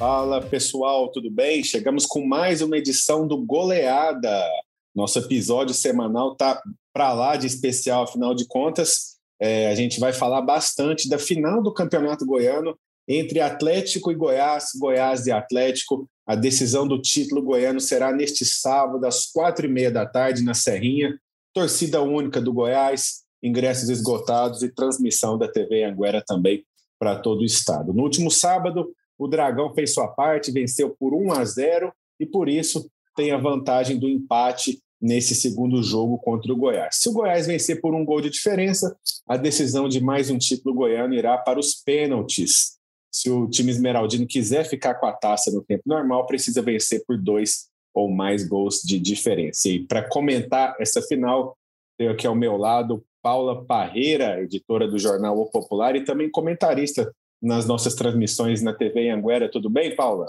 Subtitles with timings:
[0.00, 1.62] Fala pessoal, tudo bem?
[1.62, 4.48] Chegamos com mais uma edição do Goleada.
[4.94, 6.58] Nosso episódio semanal tá
[6.90, 11.62] para lá de especial, afinal de contas, é, a gente vai falar bastante da final
[11.62, 12.74] do Campeonato Goiano
[13.06, 16.08] entre Atlético e Goiás, Goiás e Atlético.
[16.26, 20.54] A decisão do título goiano será neste sábado, às quatro e meia da tarde, na
[20.54, 21.14] Serrinha.
[21.52, 26.64] Torcida única do Goiás, ingressos esgotados e transmissão da TV Anguera também
[26.98, 27.92] para todo o estado.
[27.92, 32.48] No último sábado, o Dragão fez sua parte, venceu por 1 a 0 e por
[32.48, 36.96] isso tem a vantagem do empate nesse segundo jogo contra o Goiás.
[36.96, 38.96] Se o Goiás vencer por um gol de diferença,
[39.28, 42.78] a decisão de mais um título goiano irá para os pênaltis
[43.12, 47.18] se o time esmeraldino quiser ficar com a taça no tempo normal, precisa vencer por
[47.18, 49.68] dois ou mais gols de diferença.
[49.68, 51.56] E para comentar essa final,
[51.98, 57.12] tenho aqui ao meu lado Paula Parreira, editora do jornal O Popular e também comentarista
[57.40, 59.50] nas nossas transmissões na TV Anguera.
[59.50, 60.26] Tudo bem, Paula?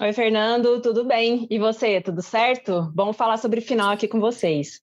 [0.00, 1.46] Oi, Fernando, tudo bem?
[1.50, 2.90] E você, tudo certo?
[2.94, 4.80] Bom falar sobre final aqui com vocês.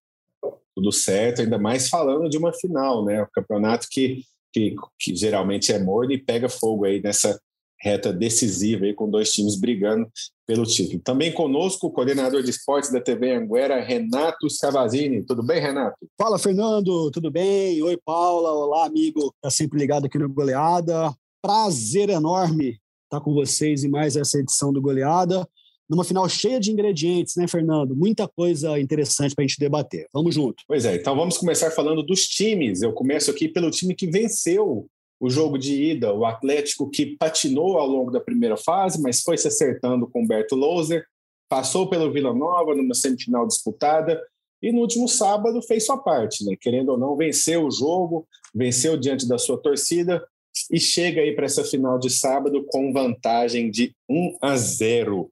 [0.75, 3.21] Tudo certo, ainda mais falando de uma final, né?
[3.21, 7.37] O campeonato que que, que geralmente é morno e pega fogo aí nessa
[7.81, 10.09] reta decisiva aí com dois times brigando
[10.47, 11.01] pelo título.
[11.01, 15.25] Também conosco o coordenador de esportes da TV Anguera, Renato Scavazini.
[15.25, 15.97] Tudo bem, Renato?
[16.17, 17.11] Fala, Fernando.
[17.11, 17.81] Tudo bem?
[17.81, 18.51] Oi, Paula.
[18.51, 19.33] Olá, amigo.
[19.41, 21.13] Tá sempre ligado aqui no Goleada.
[21.43, 25.45] Prazer enorme estar com vocês em mais essa edição do Goleada
[25.89, 27.93] numa final cheia de ingredientes, né, Fernando?
[27.93, 30.07] Muita coisa interessante para a gente debater.
[30.13, 30.63] Vamos junto.
[30.65, 32.81] Pois é, então vamos começar falando dos times.
[32.81, 34.87] Eu começo aqui pelo time que venceu
[35.19, 39.37] o jogo de ida, o Atlético que patinou ao longo da primeira fase, mas foi
[39.37, 41.05] se acertando com o Berto Loser,
[41.49, 44.17] passou pelo Vila Nova numa semifinal disputada
[44.61, 46.55] e no último sábado fez sua parte, né?
[46.55, 50.25] Querendo ou não, venceu o jogo, venceu diante da sua torcida
[50.71, 55.31] e chega aí para essa final de sábado com vantagem de 1 a 0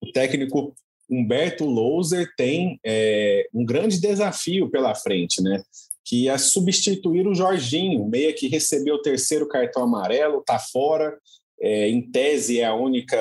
[0.00, 0.74] o técnico
[1.10, 5.62] Humberto Louser tem é, um grande desafio pela frente, né?
[6.04, 11.16] Que é substituir o Jorginho, meia que recebeu o terceiro cartão amarelo, está fora.
[11.60, 13.16] É, em tese é a única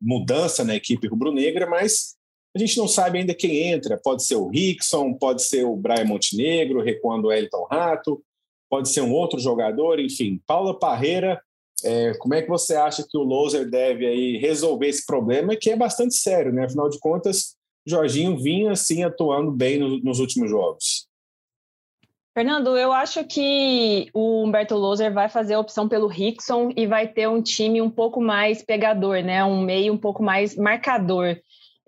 [0.00, 2.16] mudança na equipe rubro-negra, mas
[2.54, 4.00] a gente não sabe ainda quem entra.
[4.02, 8.22] Pode ser o Rickson, pode ser o Brian Montenegro, recuando o Elton Rato,
[8.68, 10.40] pode ser um outro jogador, enfim.
[10.46, 11.40] Paula Parreira
[11.84, 15.70] é, como é que você acha que o Loser deve aí resolver esse problema, que
[15.70, 16.64] é bastante sério, né?
[16.64, 17.56] Afinal de contas,
[17.86, 21.06] Jorginho vinha assim atuando bem no, nos últimos jogos.
[22.34, 27.08] Fernando, eu acho que o Humberto Loser vai fazer a opção pelo Rickson e vai
[27.08, 29.44] ter um time um pouco mais pegador, né?
[29.44, 31.36] Um meio um pouco mais marcador.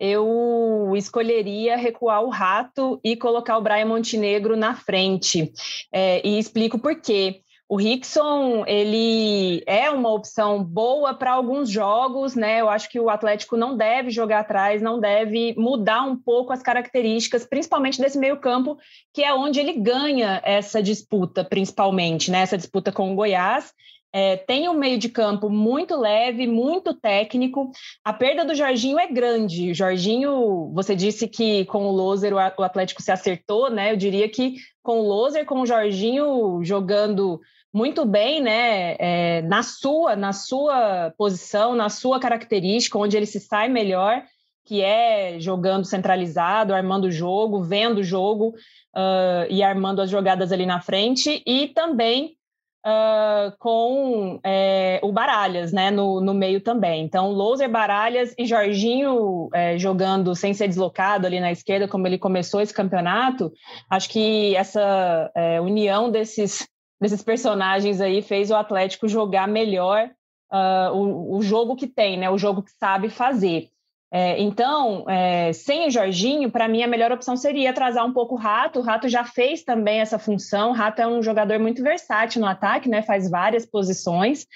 [0.01, 5.53] Eu escolheria recuar o Rato e colocar o Brian Montenegro na frente.
[5.93, 7.43] É, e explico por quê.
[7.71, 12.61] O Rickson, ele é uma opção boa para alguns jogos, né?
[12.61, 16.63] Eu acho que o Atlético não deve jogar atrás, não deve mudar um pouco as
[16.63, 18.77] características, principalmente desse meio-campo,
[19.15, 22.41] que é onde ele ganha essa disputa, principalmente, né?
[22.41, 23.73] Essa disputa com o Goiás.
[24.13, 27.71] É, tem um meio de campo muito leve, muito técnico.
[28.05, 29.71] A perda do Jorginho é grande.
[29.71, 33.93] O Jorginho, você disse que com o Loser o Atlético se acertou, né?
[33.93, 37.41] Eu diria que com o Loser, com o Jorginho jogando
[37.73, 43.39] muito bem, né, é, na sua, na sua posição, na sua característica, onde ele se
[43.39, 44.25] sai melhor,
[44.65, 48.49] que é jogando centralizado, armando o jogo, vendo o jogo
[48.97, 52.37] uh, e armando as jogadas ali na frente, e também
[52.87, 57.05] uh, com é, o Baralhas, né, no, no meio também.
[57.05, 62.19] Então, Louser, Baralhas e Jorginho é, jogando sem ser deslocado ali na esquerda, como ele
[62.19, 63.53] começou esse campeonato,
[63.89, 66.69] acho que essa é, união desses
[67.01, 70.11] desses personagens aí fez o Atlético jogar melhor
[70.53, 72.29] uh, o, o, jogo que tem, né?
[72.29, 73.71] O jogo que sabe fazer.
[74.13, 78.35] É, então, é, sem o Jorginho, para mim a melhor opção seria atrasar um pouco
[78.35, 78.81] o Rato.
[78.81, 80.71] O Rato já fez também essa função.
[80.71, 83.03] O Rato é um jogador muito versátil no ataque, né?
[83.03, 84.47] Faz várias posições.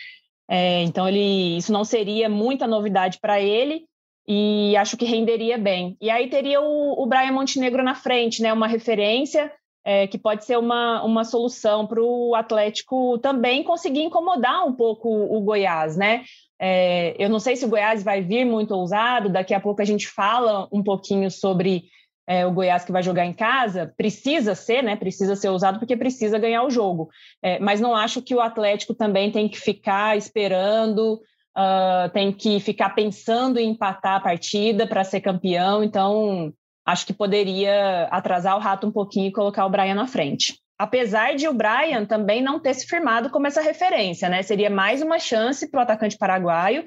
[0.49, 3.85] É, então, ele, isso não seria muita novidade para ele
[4.27, 5.97] e acho que renderia bem.
[6.01, 8.53] E aí teria o, o Brian Montenegro na frente, né?
[8.53, 9.53] Uma referência
[9.85, 15.09] é, que pode ser uma, uma solução para o Atlético também conseguir incomodar um pouco
[15.09, 16.25] o Goiás, né?
[16.67, 19.85] É, eu não sei se o Goiás vai vir muito ousado, daqui a pouco a
[19.85, 21.85] gente fala um pouquinho sobre
[22.27, 24.97] é, o Goiás que vai jogar em casa, precisa ser, né?
[24.97, 27.11] Precisa ser ousado porque precisa ganhar o jogo.
[27.43, 31.21] É, mas não acho que o Atlético também tem que ficar esperando,
[31.55, 35.85] uh, tem que ficar pensando em empatar a partida para ser campeão.
[35.85, 36.51] Então,
[36.87, 40.64] acho que poderia atrasar o rato um pouquinho e colocar o Brian na frente.
[40.79, 44.43] Apesar de o Brian também não ter se firmado como essa referência, né?
[44.43, 46.85] Seria mais uma chance para o atacante paraguaio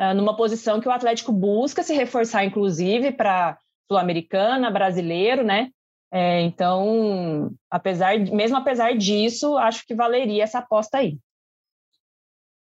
[0.00, 5.70] uh, numa posição que o Atlético busca se reforçar, inclusive, para Sul-Americana, brasileiro, né?
[6.12, 11.18] É, então, apesar, mesmo apesar disso, acho que valeria essa aposta aí.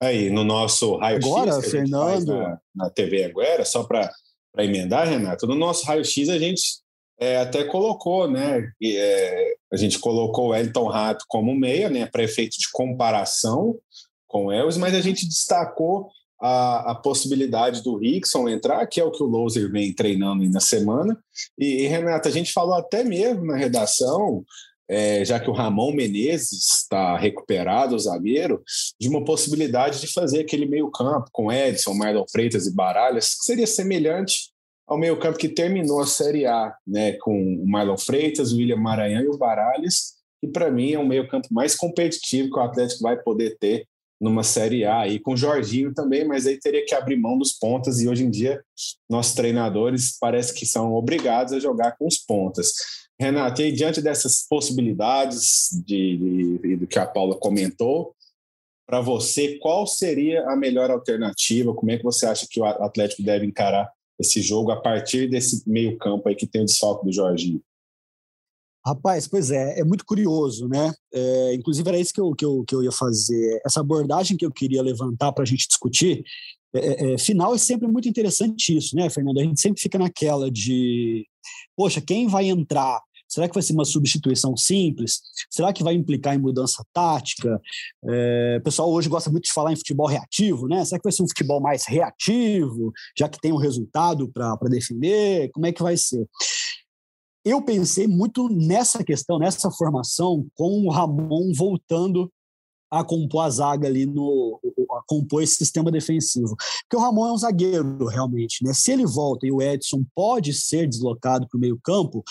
[0.02, 2.36] Aí, no nosso raio-x Agora, Fernando...
[2.36, 4.10] na, na TV Agora, só para
[4.58, 6.83] emendar, Renato, no nosso raio-x a gente
[7.18, 8.70] é, até colocou, né?
[8.82, 12.06] É, a gente colocou o Elton Rato como meia, né?
[12.06, 13.78] Para efeito de comparação
[14.26, 19.12] com Elvis, mas a gente destacou a, a, possibilidade do Rickson entrar, que é o
[19.12, 21.16] que o Loser vem treinando na semana.
[21.58, 24.44] E, e, Renata, a gente falou até mesmo na redação,
[24.88, 28.62] é, já que o Ramon Menezes está recuperado, o zagueiro,
[29.00, 33.66] de uma possibilidade de fazer aquele meio-campo com Edson, Marlon Freitas e Baralhas, que seria
[33.66, 34.52] semelhante
[34.86, 39.22] ao meio-campo que terminou a Série A, né, com o Marlon Freitas, o William Maranhão
[39.22, 43.16] e o Baralhas, que para mim é um meio-campo mais competitivo que o Atlético vai
[43.16, 43.86] poder ter
[44.20, 47.52] numa Série A e com o Jorginho também, mas aí teria que abrir mão dos
[47.52, 48.62] pontas e hoje em dia
[49.08, 52.72] nossos treinadores parece que são obrigados a jogar com os pontas.
[53.20, 58.14] Renato, e diante dessas possibilidades de, de, do que a Paula comentou,
[58.86, 61.74] para você, qual seria a melhor alternativa?
[61.74, 65.68] Como é que você acha que o Atlético deve encarar esse jogo a partir desse
[65.68, 67.62] meio campo aí que tem o desfalque do Jorginho?
[68.86, 70.92] Rapaz, pois é, é muito curioso, né?
[71.12, 73.60] É, inclusive era isso que eu, que, eu, que eu ia fazer.
[73.64, 76.22] Essa abordagem que eu queria levantar para a gente discutir,
[76.74, 79.40] é, é, é, final é sempre muito interessante isso, né, Fernando?
[79.40, 81.26] A gente sempre fica naquela de,
[81.74, 83.00] poxa, quem vai entrar?
[83.28, 85.20] Será que vai ser uma substituição simples?
[85.50, 87.60] Será que vai implicar em mudança tática?
[88.04, 90.84] É, o pessoal hoje gosta muito de falar em futebol reativo, né?
[90.84, 95.50] Será que vai ser um futebol mais reativo, já que tem um resultado para defender?
[95.52, 96.26] Como é que vai ser?
[97.44, 102.32] eu pensei muito nessa questão, nessa formação, com o Ramon voltando
[102.90, 104.58] a compor a zaga ali no
[105.06, 106.56] compor esse sistema defensivo.
[106.56, 108.72] Porque o Ramon é um zagueiro realmente, né?
[108.72, 112.22] Se ele volta e o Edson pode ser deslocado para o meio-campo,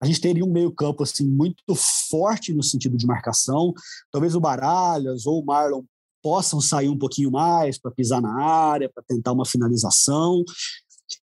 [0.00, 1.62] a gente teria um meio-campo assim muito
[2.10, 3.72] forte no sentido de marcação.
[4.10, 5.82] Talvez o Baralhas ou o Marlon
[6.22, 10.44] possam sair um pouquinho mais para pisar na área, para tentar uma finalização.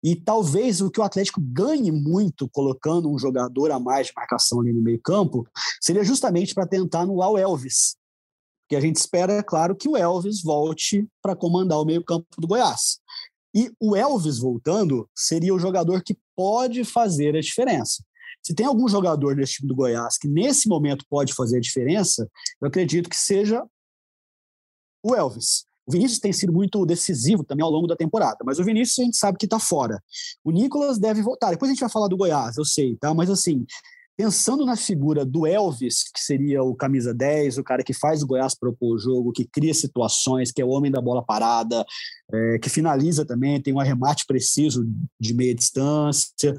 [0.04, 4.60] E talvez o que o Atlético ganhe muito colocando um jogador a mais de marcação
[4.60, 5.48] ali no meio-campo
[5.82, 7.96] seria justamente para tentar anular o Elvis.
[8.70, 12.48] Porque a gente espera, é claro, que o Elvis volte para comandar o meio-campo do
[12.48, 13.00] Goiás.
[13.52, 18.04] E o Elvis voltando seria o jogador que pode fazer a diferença.
[18.44, 22.30] Se tem algum jogador nesse time do Goiás que nesse momento pode fazer a diferença,
[22.62, 23.66] eu acredito que seja
[25.04, 25.66] o Elvis.
[25.88, 29.04] O Vinícius tem sido muito decisivo também ao longo da temporada, mas o Vinícius a
[29.04, 30.00] gente sabe que está fora.
[30.44, 31.50] O Nicolas deve voltar.
[31.50, 33.16] Depois a gente vai falar do Goiás, eu sei, tá?
[33.16, 33.66] Mas assim,
[34.20, 38.28] pensando na figura do Elvis, que seria o camisa 10, o cara que faz o
[38.28, 41.86] Goiás propor o jogo, que cria situações, que é o homem da bola parada,
[42.30, 44.86] é, que finaliza também, tem um arremate preciso
[45.18, 46.54] de meia distância.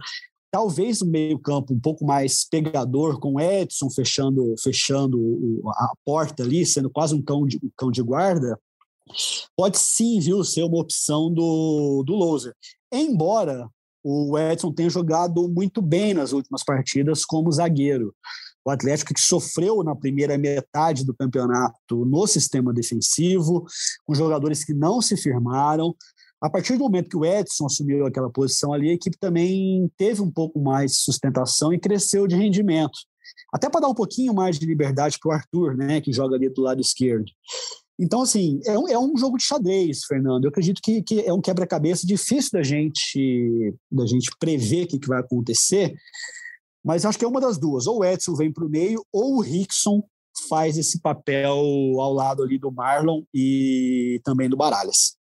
[0.50, 6.88] Talvez o meio-campo um pouco mais pegador, com Edson fechando, fechando a porta ali, sendo
[6.88, 8.58] quase um cão de, um cão de guarda
[9.56, 12.54] pode sim, viu, ser uma opção do, do Loser.
[12.92, 13.68] Embora
[14.02, 18.14] o Edson tenha jogado muito bem nas últimas partidas como zagueiro.
[18.64, 23.64] O Atlético que sofreu na primeira metade do campeonato no sistema defensivo,
[24.04, 25.94] com jogadores que não se firmaram.
[26.42, 30.22] A partir do momento que o Edson assumiu aquela posição ali, a equipe também teve
[30.22, 32.98] um pouco mais de sustentação e cresceu de rendimento.
[33.52, 36.48] Até para dar um pouquinho mais de liberdade para o Arthur, né, que joga ali
[36.48, 37.30] do lado esquerdo.
[38.02, 40.44] Então, assim, é um, é um jogo de xadrez, Fernando.
[40.44, 44.98] Eu acredito que, que é um quebra-cabeça difícil da gente, da gente prever o que,
[44.98, 45.94] que vai acontecer,
[46.82, 47.86] mas acho que é uma das duas.
[47.86, 50.02] Ou o Edson vem para o meio, ou o Rickson
[50.48, 55.19] faz esse papel ao lado ali do Marlon e também do Baralhas.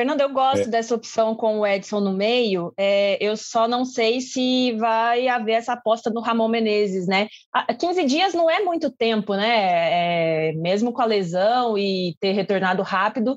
[0.00, 0.66] Fernando, eu gosto é.
[0.66, 2.72] dessa opção com o Edson no meio.
[2.74, 7.28] É, eu só não sei se vai haver essa aposta no Ramon Menezes, né?
[7.78, 10.48] 15 dias não é muito tempo, né?
[10.48, 13.34] É, mesmo com a lesão e ter retornado rápido,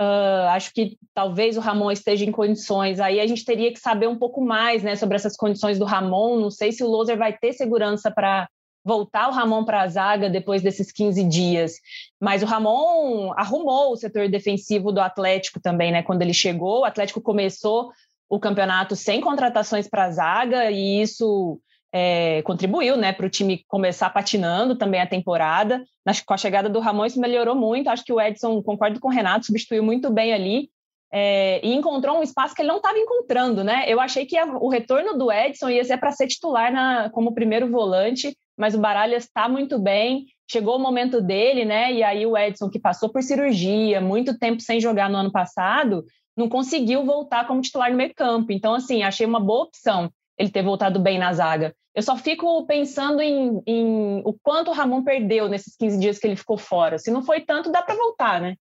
[0.00, 3.00] uh, acho que talvez o Ramon esteja em condições.
[3.00, 6.40] Aí a gente teria que saber um pouco mais, né, sobre essas condições do Ramon.
[6.40, 8.48] Não sei se o Loser vai ter segurança para
[8.88, 11.74] voltar o Ramon para a zaga depois desses 15 dias.
[12.18, 16.02] Mas o Ramon arrumou o setor defensivo do Atlético também, né?
[16.02, 17.92] Quando ele chegou, o Atlético começou
[18.30, 21.60] o campeonato sem contratações para a zaga e isso
[21.92, 25.84] é, contribuiu né, para o time começar patinando também a temporada.
[26.26, 27.88] Com a chegada do Ramon isso melhorou muito.
[27.88, 30.70] Acho que o Edson, concordo com o Renato, substituiu muito bem ali.
[31.12, 33.84] É, e encontrou um espaço que ele não estava encontrando, né?
[33.86, 37.34] Eu achei que a, o retorno do Edson ia ser para ser titular na, como
[37.34, 40.26] primeiro volante, mas o Baralhas está muito bem.
[40.50, 41.92] Chegou o momento dele, né?
[41.92, 46.04] E aí o Edson, que passou por cirurgia, muito tempo sem jogar no ano passado,
[46.36, 48.52] não conseguiu voltar como titular no meio campo.
[48.52, 51.74] Então, assim, achei uma boa opção ele ter voltado bem na zaga.
[51.94, 56.26] Eu só fico pensando em, em o quanto o Ramon perdeu nesses 15 dias que
[56.28, 56.96] ele ficou fora.
[56.96, 58.54] Se não foi tanto, dá para voltar, né?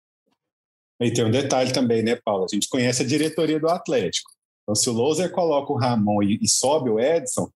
[1.02, 2.46] E tem um detalhe também, né, Paulo?
[2.46, 4.32] A gente conhece a diretoria do Atlético.
[4.64, 7.50] Então, se o Loser coloca o Ramon e, e sobe o Edson,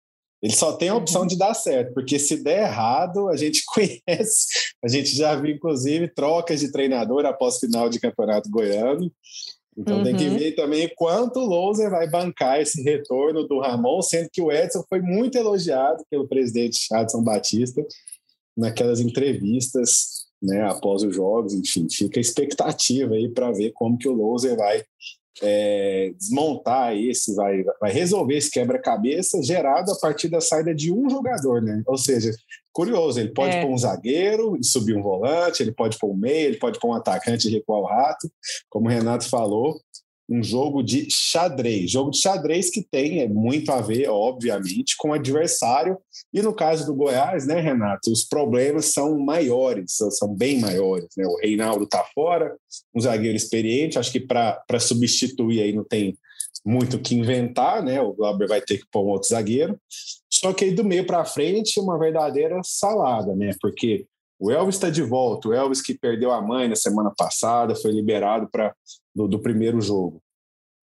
[0.41, 4.73] ele só tem a opção de dar certo, porque se der errado, a gente conhece,
[4.83, 9.11] a gente já viu, inclusive, trocas de treinador após final de campeonato goiano.
[9.77, 10.03] Então uhum.
[10.03, 10.37] tem que uhum.
[10.37, 14.83] ver também quanto o Loser vai bancar esse retorno do Ramon, sendo que o Edson
[14.89, 17.81] foi muito elogiado pelo presidente Adson Batista
[18.57, 24.07] naquelas entrevistas né, após os jogos, enfim, fica a expectativa aí para ver como que
[24.07, 24.83] o Loser vai
[25.41, 31.09] é, desmontar esse, vai, vai resolver esse quebra-cabeça gerado a partir da saída de um
[31.09, 31.81] jogador, né?
[31.85, 32.31] Ou seja,
[32.73, 33.61] curioso, ele pode é.
[33.61, 36.89] pôr um zagueiro e subir um volante, ele pode pôr um meio, ele pode pôr
[36.89, 38.29] um atacante e recuar o rato,
[38.69, 39.79] como o Renato falou,
[40.29, 41.89] um jogo de xadrez.
[41.89, 45.97] Jogo de xadrez que tem é, muito a ver, obviamente, com o adversário.
[46.31, 51.09] E no caso do Goiás, né, Renato, os problemas são maiores, são bem maiores.
[51.17, 51.25] Né?
[51.25, 52.55] O Reinaldo está fora,
[52.93, 56.15] um zagueiro experiente, acho que para substituir aí não tem
[56.65, 58.01] muito o que inventar, né?
[58.01, 59.79] O Glauber vai ter que pôr um outro zagueiro.
[60.29, 63.55] Só que aí do meio para frente, uma verdadeira salada, né?
[63.61, 64.05] Porque
[64.39, 67.91] o Elvis está de volta, o Elvis que perdeu a mãe na semana passada, foi
[67.91, 68.73] liberado para
[69.13, 70.21] do, do primeiro jogo.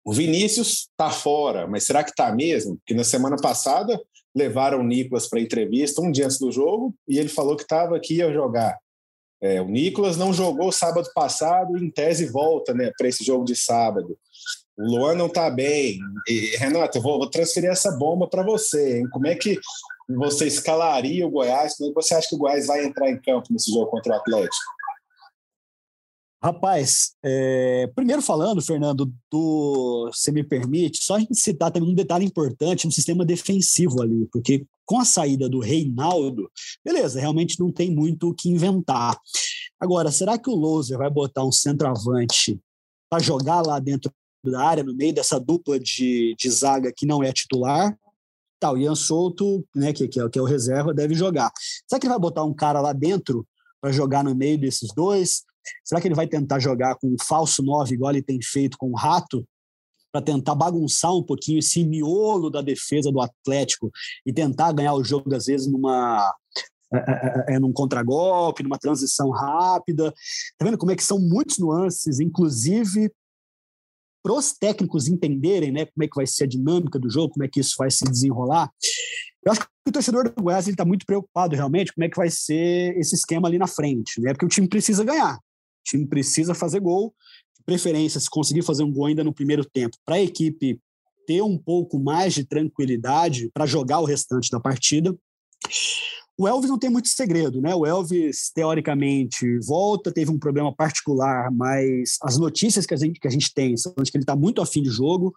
[0.06, 2.78] O Vinícius está fora, mas será que está mesmo?
[2.78, 4.02] Porque na semana passada
[4.34, 7.96] levaram o Nicolas para entrevista um dia antes do jogo e ele falou que estava
[7.98, 8.80] aqui ia jogar.
[9.44, 13.56] É, o Nicolas não jogou sábado passado em tese volta né, para esse jogo de
[13.56, 14.18] sábado.
[14.78, 16.00] O Luan não está bem.
[16.28, 19.00] E, Renato, eu vou, vou transferir essa bomba para você.
[19.00, 19.10] Hein?
[19.12, 19.60] Como é que
[20.16, 21.76] você escalaria o Goiás?
[21.78, 24.16] Como é você acha que o Goiás vai entrar em campo nesse jogo contra o
[24.16, 24.82] Atlético?
[26.44, 31.94] Rapaz, é, primeiro falando, Fernando, do se me permite, só a gente citar também um
[31.94, 36.50] detalhe importante no sistema defensivo ali, porque com a saída do Reinaldo,
[36.84, 39.16] beleza, realmente não tem muito o que inventar.
[39.80, 42.60] Agora, será que o Loser vai botar um centroavante
[43.08, 44.12] para jogar lá dentro
[44.44, 47.96] da área, no meio dessa dupla de, de zaga que não é titular?
[48.62, 51.52] Tá, o Ian Souto, né, que, que, é, que é o reserva, deve jogar.
[51.88, 53.44] Será que ele vai botar um cara lá dentro
[53.82, 55.42] para jogar no meio desses dois?
[55.84, 58.92] Será que ele vai tentar jogar com um falso 9, igual ele tem feito com
[58.92, 59.44] o Rato,
[60.12, 63.90] para tentar bagunçar um pouquinho esse miolo da defesa do Atlético
[64.24, 66.32] e tentar ganhar o jogo, às vezes, numa.
[66.94, 70.14] É, é, é, é num contragolpe, numa transição rápida.
[70.56, 73.12] Tá vendo como é que são muitos nuances, inclusive
[74.24, 77.44] para os técnicos entenderem né, como é que vai ser a dinâmica do jogo, como
[77.44, 78.72] é que isso vai se desenrolar.
[79.44, 82.30] Eu acho que o torcedor do Goiás está muito preocupado realmente como é que vai
[82.30, 84.34] ser esse esquema ali na frente, né?
[84.34, 85.36] Porque o time precisa ganhar.
[85.36, 87.14] O time precisa fazer gol,
[87.58, 90.80] de preferência, se conseguir fazer um gol ainda no primeiro tempo, para a equipe
[91.26, 95.16] ter um pouco mais de tranquilidade para jogar o restante da partida.
[96.38, 97.76] O Elvis não tem muito segredo, né?
[97.76, 103.28] O Elvis, teoricamente, volta, teve um problema particular, mas as notícias que a gente, que
[103.28, 105.34] a gente tem são de que ele está muito afim de jogo,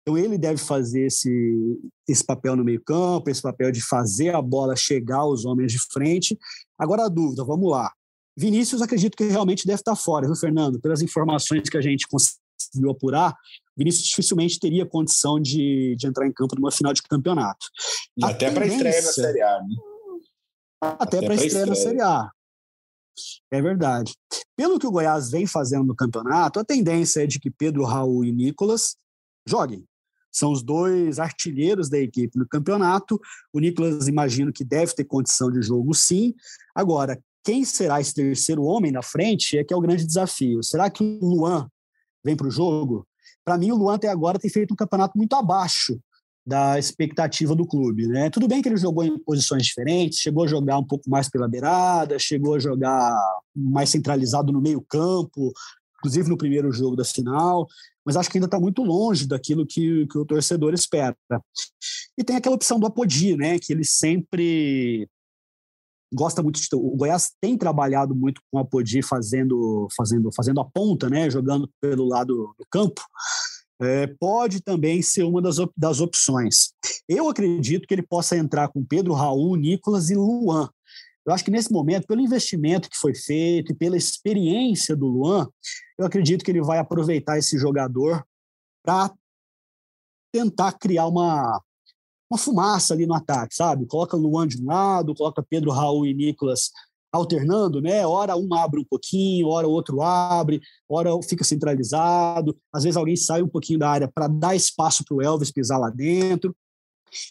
[0.00, 4.76] então ele deve fazer esse, esse papel no meio-campo, esse papel de fazer a bola
[4.76, 6.38] chegar aos homens de frente.
[6.78, 7.92] Agora a dúvida, vamos lá.
[8.36, 10.80] Vinícius, acredito que realmente deve estar fora, viu, Fernando?
[10.80, 13.34] Pelas informações que a gente conseguiu apurar,
[13.76, 17.66] Vinícius dificilmente teria condição de, de entrar em campo numa final de campeonato.
[18.16, 19.74] E a até para estreia na Série A, né?
[20.80, 22.30] Até, até para estreia, estreia na Série A.
[23.50, 24.14] É verdade.
[24.56, 28.24] Pelo que o Goiás vem fazendo no campeonato, a tendência é de que Pedro, Raul
[28.24, 28.96] e Nicolas
[29.46, 29.86] joguem.
[30.30, 33.18] São os dois artilheiros da equipe no campeonato.
[33.52, 36.34] O Nicolas, imagino que deve ter condição de jogo, sim.
[36.74, 40.62] Agora, quem será esse terceiro homem na frente é que é o grande desafio.
[40.62, 41.70] Será que o Luan
[42.22, 43.06] vem para o jogo?
[43.44, 45.98] Para mim, o Luan até agora tem feito um campeonato muito abaixo
[46.46, 48.06] da expectativa do clube.
[48.06, 48.30] Né?
[48.30, 51.48] Tudo bem que ele jogou em posições diferentes, chegou a jogar um pouco mais pela
[51.48, 53.14] beirada, chegou a jogar
[53.54, 55.52] mais centralizado no meio campo,
[55.98, 57.66] inclusive no primeiro jogo da final,
[58.04, 61.16] mas acho que ainda está muito longe daquilo que, que, o torcedor espera.
[62.16, 65.08] E tem aquela opção do Apodi, né, que ele sempre
[66.14, 70.64] gosta muito de, o Goiás tem trabalhado muito com a Podi fazendo fazendo fazendo a
[70.64, 73.02] ponta, né, jogando pelo lado do campo.
[73.80, 76.72] É, pode também ser uma das, op das opções.
[77.08, 80.68] Eu acredito que ele possa entrar com Pedro, Raul, Nicolas e Luan.
[81.26, 85.48] Eu acho que nesse momento, pelo investimento que foi feito e pela experiência do Luan,
[85.98, 88.24] eu acredito que ele vai aproveitar esse jogador
[88.82, 89.12] para
[90.32, 91.60] tentar criar uma,
[92.30, 93.86] uma fumaça ali no ataque, sabe?
[93.86, 96.70] Coloca Luan de um lado, coloca Pedro, Raul e Nicolas
[97.16, 98.06] alternando, né?
[98.06, 102.56] Hora um abre um pouquinho, hora o outro abre, hora fica centralizado.
[102.72, 105.78] Às vezes alguém sai um pouquinho da área para dar espaço para o Elvis pisar
[105.78, 106.54] lá dentro.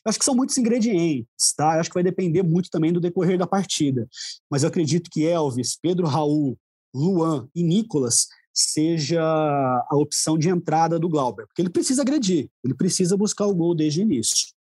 [0.05, 1.75] Eu acho que são muitos ingredientes, tá?
[1.75, 4.07] Eu acho que vai depender muito também do decorrer da partida.
[4.49, 6.57] Mas eu acredito que Elvis, Pedro Raul,
[6.93, 12.73] Luan e Nicolas seja a opção de entrada do Glauber, porque ele precisa agredir, ele
[12.73, 14.54] precisa buscar o gol desde o início.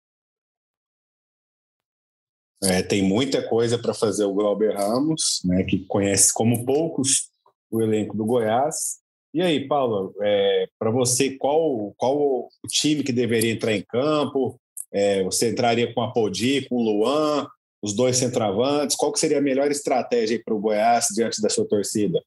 [2.65, 7.29] É, tem muita coisa para fazer o Glauber Ramos, né, que conhece como poucos
[7.70, 9.01] o elenco do Goiás.
[9.34, 14.60] E aí, Paulo, é, para você, qual, qual o time que deveria entrar em campo?
[14.93, 17.48] É, você entraria com a Podi, com o Luan,
[17.82, 18.96] os dois centroavantes?
[18.96, 22.22] Qual que seria a melhor estratégia para o Goiás diante da sua torcida?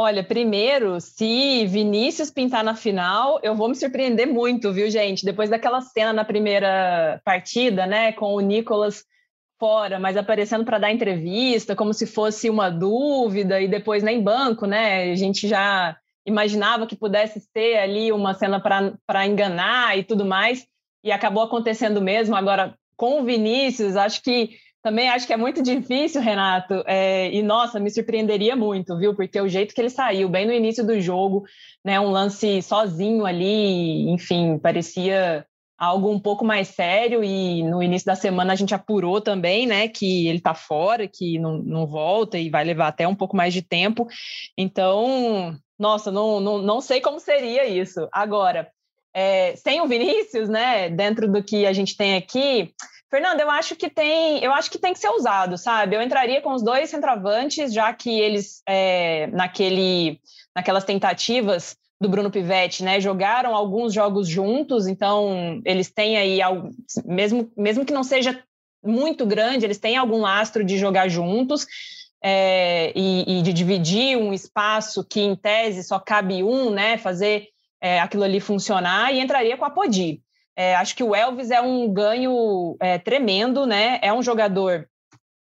[0.00, 5.24] Olha, primeiro, se Vinícius pintar na final, eu vou me surpreender muito, viu, gente?
[5.24, 9.04] Depois daquela cena na primeira partida, né, com o Nicolas
[9.58, 14.66] fora, mas aparecendo para dar entrevista, como se fosse uma dúvida, e depois nem banco,
[14.66, 15.10] né?
[15.10, 20.64] A gente já imaginava que pudesse ter ali uma cena para enganar e tudo mais,
[21.02, 22.36] e acabou acontecendo mesmo.
[22.36, 24.50] Agora, com o Vinícius, acho que
[24.88, 26.82] também acho que é muito difícil, Renato.
[26.86, 29.14] É, e nossa, me surpreenderia muito, viu?
[29.14, 31.44] Porque o jeito que ele saiu, bem no início do jogo,
[31.84, 32.00] né?
[32.00, 35.44] Um lance sozinho ali, enfim, parecia
[35.76, 37.22] algo um pouco mais sério.
[37.22, 39.88] E no início da semana a gente apurou também, né?
[39.88, 43.52] Que ele tá fora, que não, não volta e vai levar até um pouco mais
[43.52, 44.08] de tempo.
[44.56, 48.08] Então, nossa, não, não, não sei como seria isso.
[48.10, 48.70] Agora,
[49.12, 50.88] é, sem o Vinícius, né?
[50.88, 52.72] Dentro do que a gente tem aqui
[53.10, 55.96] Fernando, eu acho que tem, eu acho que tem que ser usado, sabe?
[55.96, 60.20] Eu entraria com os dois centroavantes, já que eles é, naquele,
[60.54, 66.38] naquelas tentativas do Bruno Pivetti, né, jogaram alguns jogos juntos, então eles têm aí
[67.04, 68.40] mesmo mesmo que não seja
[68.84, 71.66] muito grande, eles têm algum lastro de jogar juntos.
[72.20, 77.46] É, e, e, de dividir um espaço que em tese só cabe um, né, fazer
[77.80, 80.20] é, aquilo ali funcionar e entraria com a Podi.
[80.58, 84.00] É, acho que o Elvis é um ganho é, tremendo, né?
[84.02, 84.88] É um jogador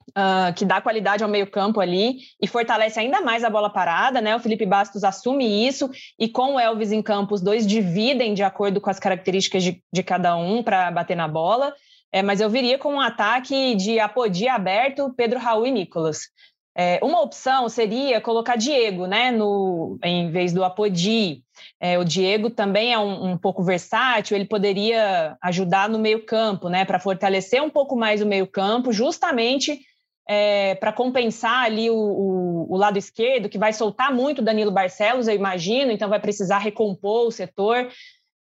[0.09, 4.35] uh, que dá qualidade ao meio-campo ali e fortalece ainda mais a bola parada, né?
[4.35, 8.43] O Felipe Bastos assume isso e com o Elvis em campo, os dois dividem de
[8.43, 11.73] acordo com as características de, de cada um para bater na bola.
[12.11, 16.29] É, mas eu viria com um ataque de Apodi aberto, Pedro Raul e Nicolas.
[16.77, 21.41] É, uma opção seria colocar Diego, né, no, em vez do Apodi.
[21.79, 26.83] É, o Diego também é um, um, pouco versátil, ele poderia ajudar no meio-campo, né,
[26.83, 29.79] para fortalecer um pouco mais o meio-campo, justamente
[30.27, 35.29] é, para compensar ali o, o, o, lado esquerdo, que vai soltar muito Danilo Barcelos,
[35.29, 37.87] eu imagino, então vai precisar recompor o setor.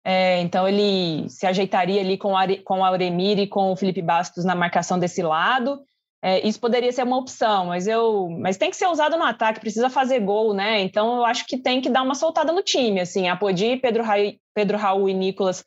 [0.05, 4.45] É, então ele se ajeitaria ali com, com o Auremir e com o Felipe Bastos
[4.45, 5.81] na marcação desse lado.
[6.27, 9.61] É, isso poderia ser uma opção, mas eu, mas tem que ser usado no ataque,
[9.61, 10.81] precisa fazer gol, né?
[10.81, 13.29] Então eu acho que tem que dar uma soltada no time, assim.
[13.29, 15.63] A Podi, Pedro, Raul, Pedro Raul e Nicolas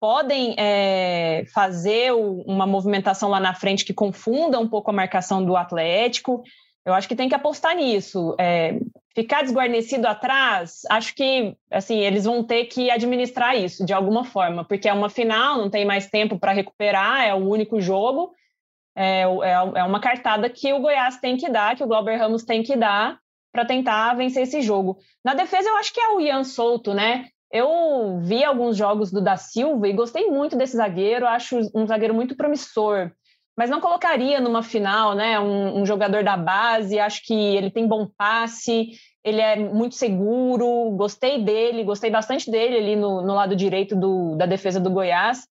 [0.00, 5.56] podem é, fazer uma movimentação lá na frente que confunda um pouco a marcação do
[5.56, 6.44] Atlético.
[6.86, 8.36] Eu acho que tem que apostar nisso.
[8.38, 8.78] É,
[9.16, 14.64] ficar desguarnecido atrás, acho que assim eles vão ter que administrar isso de alguma forma,
[14.64, 18.30] porque é uma final, não tem mais tempo para recuperar, é o único jogo
[18.98, 22.42] é, é, é uma cartada que o Goiás tem que dar, que o Glauber Ramos
[22.44, 23.18] tem que dar
[23.52, 24.98] para tentar vencer esse jogo.
[25.24, 27.26] Na defesa, eu acho que é o Ian Souto, né?
[27.50, 32.12] Eu vi alguns jogos do da Silva e gostei muito desse zagueiro, acho um zagueiro
[32.12, 33.10] muito promissor,
[33.56, 35.38] mas não colocaria numa final, né?
[35.40, 38.90] Um, um, jogador da base, acho que ele tem bom passe,
[39.24, 44.36] ele é muito seguro, gostei dele, gostei bastante dele ali no, no lado direito do,
[44.36, 45.46] da defesa do Goiás.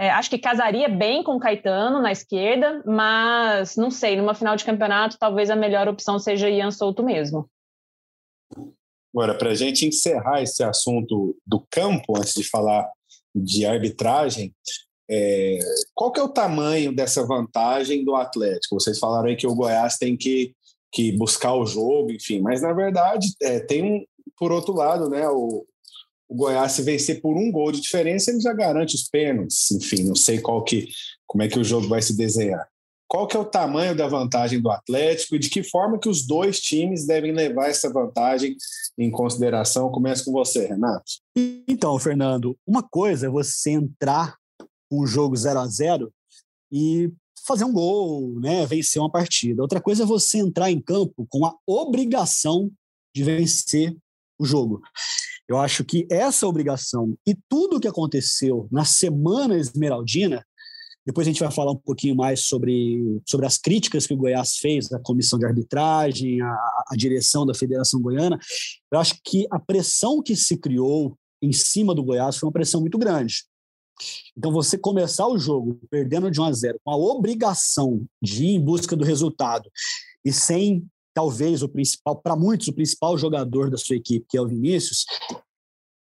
[0.00, 4.56] É, acho que casaria bem com o Caetano na esquerda, mas não sei, numa final
[4.56, 7.46] de campeonato, talvez a melhor opção seja Ian Souto mesmo.
[9.14, 12.90] Agora, para a gente encerrar esse assunto do campo, antes de falar
[13.34, 14.54] de arbitragem,
[15.10, 15.58] é,
[15.94, 18.80] qual que é o tamanho dessa vantagem do Atlético?
[18.80, 20.54] Vocês falaram aí que o Goiás tem que,
[20.90, 24.04] que buscar o jogo, enfim, mas na verdade é, tem um,
[24.38, 25.66] por outro lado, né, o,
[26.30, 29.68] o Goiás se vencer por um gol de diferença, ele já garante os pênaltis.
[29.72, 30.88] Enfim, não sei qual que,
[31.26, 32.68] como é que o jogo vai se desenhar.
[33.08, 36.24] Qual que é o tamanho da vantagem do Atlético e de que forma que os
[36.24, 38.56] dois times devem levar essa vantagem
[38.96, 39.90] em consideração?
[39.90, 41.10] Começa com você, Renato.
[41.66, 44.36] Então, Fernando, uma coisa é você entrar
[44.88, 46.12] um jogo 0 a 0
[46.70, 47.10] e
[47.44, 49.62] fazer um gol, né, vencer uma partida.
[49.62, 52.70] Outra coisa é você entrar em campo com a obrigação
[53.12, 53.96] de vencer
[54.38, 54.80] o jogo.
[55.50, 60.46] Eu acho que essa obrigação e tudo o que aconteceu na semana esmeraldina,
[61.04, 64.58] depois a gente vai falar um pouquinho mais sobre, sobre as críticas que o Goiás
[64.58, 68.38] fez à comissão de arbitragem, à, direção da Federação Goiana.
[68.92, 72.80] Eu acho que a pressão que se criou em cima do Goiás foi uma pressão
[72.80, 73.42] muito grande.
[74.38, 78.54] Então, você começar o jogo perdendo de 1 a 0, com a obrigação de ir
[78.54, 79.68] em busca do resultado
[80.24, 80.86] e sem,
[81.20, 85.04] talvez, o principal, para muitos, o principal jogador da sua equipe, que é o Vinícius,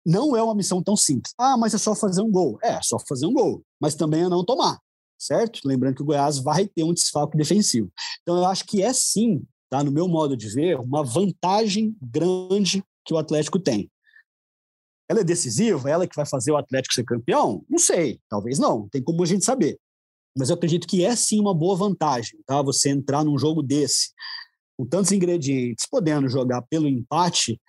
[0.04, 1.32] não é uma missão tão simples.
[1.38, 2.58] Ah, mas é só fazer um gol.
[2.62, 4.78] É, só fazer um gol, mas também é não tomar,
[5.18, 5.60] certo?
[5.64, 7.90] Lembrando que o Goiás vai ter um desfalque defensivo.
[8.20, 12.84] Então, eu acho que é sim, tá, no meu modo de ver, uma vantagem grande
[13.02, 13.90] que o Atlético tem.
[15.08, 15.88] Ela é decisiva?
[15.88, 17.64] Ela é que vai fazer o Atlético ser campeão?
[17.66, 19.80] Não sei, talvez não, tem como a gente saber.
[20.36, 22.60] Mas eu acredito que é sim uma boa vantagem, tá?
[22.60, 24.10] Você entrar num jogo desse,
[24.78, 27.60] com tantos ingredientes, podendo jogar pelo empate,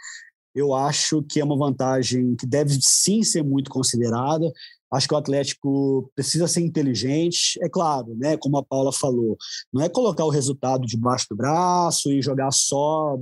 [0.53, 4.51] eu acho que é uma vantagem que deve sim ser muito considerada.
[4.91, 8.37] Acho que o Atlético precisa ser inteligente, é claro, né?
[8.37, 9.37] Como a Paula falou,
[9.73, 13.17] não é colocar o resultado debaixo do braço e jogar só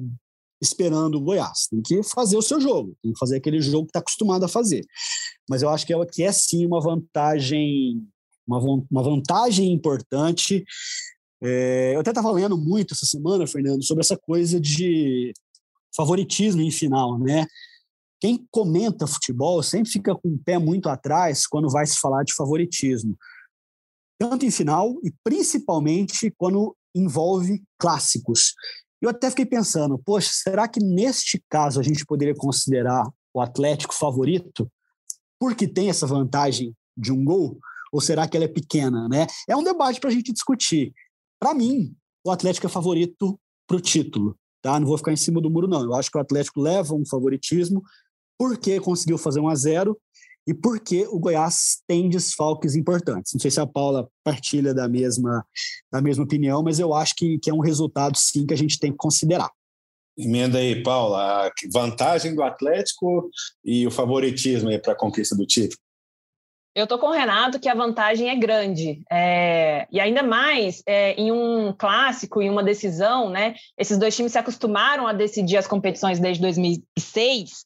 [0.62, 1.68] esperando o Goiás.
[1.70, 4.50] Tem que fazer o seu jogo, tem que fazer aquele jogo que está acostumado a
[4.50, 4.86] fazer.
[5.50, 8.06] Mas eu acho que é, que é sim uma vantagem,
[8.46, 10.66] uma, uma vantagem importante.
[11.42, 15.32] É, eu até estava lendo muito essa semana, Fernando, sobre essa coisa de
[15.96, 17.46] favoritismo em final, né?
[18.20, 22.34] Quem comenta futebol sempre fica com o pé muito atrás quando vai se falar de
[22.34, 23.16] favoritismo,
[24.20, 28.54] tanto em final e principalmente quando envolve clássicos.
[29.00, 33.94] Eu até fiquei pensando, poxa, será que neste caso a gente poderia considerar o Atlético
[33.94, 34.68] favorito
[35.40, 37.60] porque tem essa vantagem de um gol?
[37.92, 39.28] Ou será que ela é pequena, né?
[39.48, 40.92] É um debate para a gente discutir.
[41.40, 41.96] Para mim,
[42.26, 44.80] o Atlético é favorito para o título, tá?
[44.80, 45.84] Não vou ficar em cima do muro, não.
[45.84, 47.84] Eu acho que o Atlético leva um favoritismo
[48.38, 50.00] porque conseguiu fazer um a zero
[50.48, 53.34] e porque o Goiás tem desfalques importantes.
[53.34, 55.46] Não sei se a Paula partilha da mesma,
[55.92, 58.80] da mesma opinião, mas eu acho que, que é um resultado, sim, que a gente
[58.80, 59.52] tem que considerar.
[60.18, 63.30] Emenda aí, Paula, a vantagem do Atlético
[63.64, 65.80] e o favoritismo para a conquista do título.
[66.78, 69.02] Eu estou com o Renato que a vantagem é grande.
[69.12, 73.56] É, e ainda mais é, em um clássico, em uma decisão, né?
[73.76, 77.66] Esses dois times se acostumaram a decidir as competições desde 2006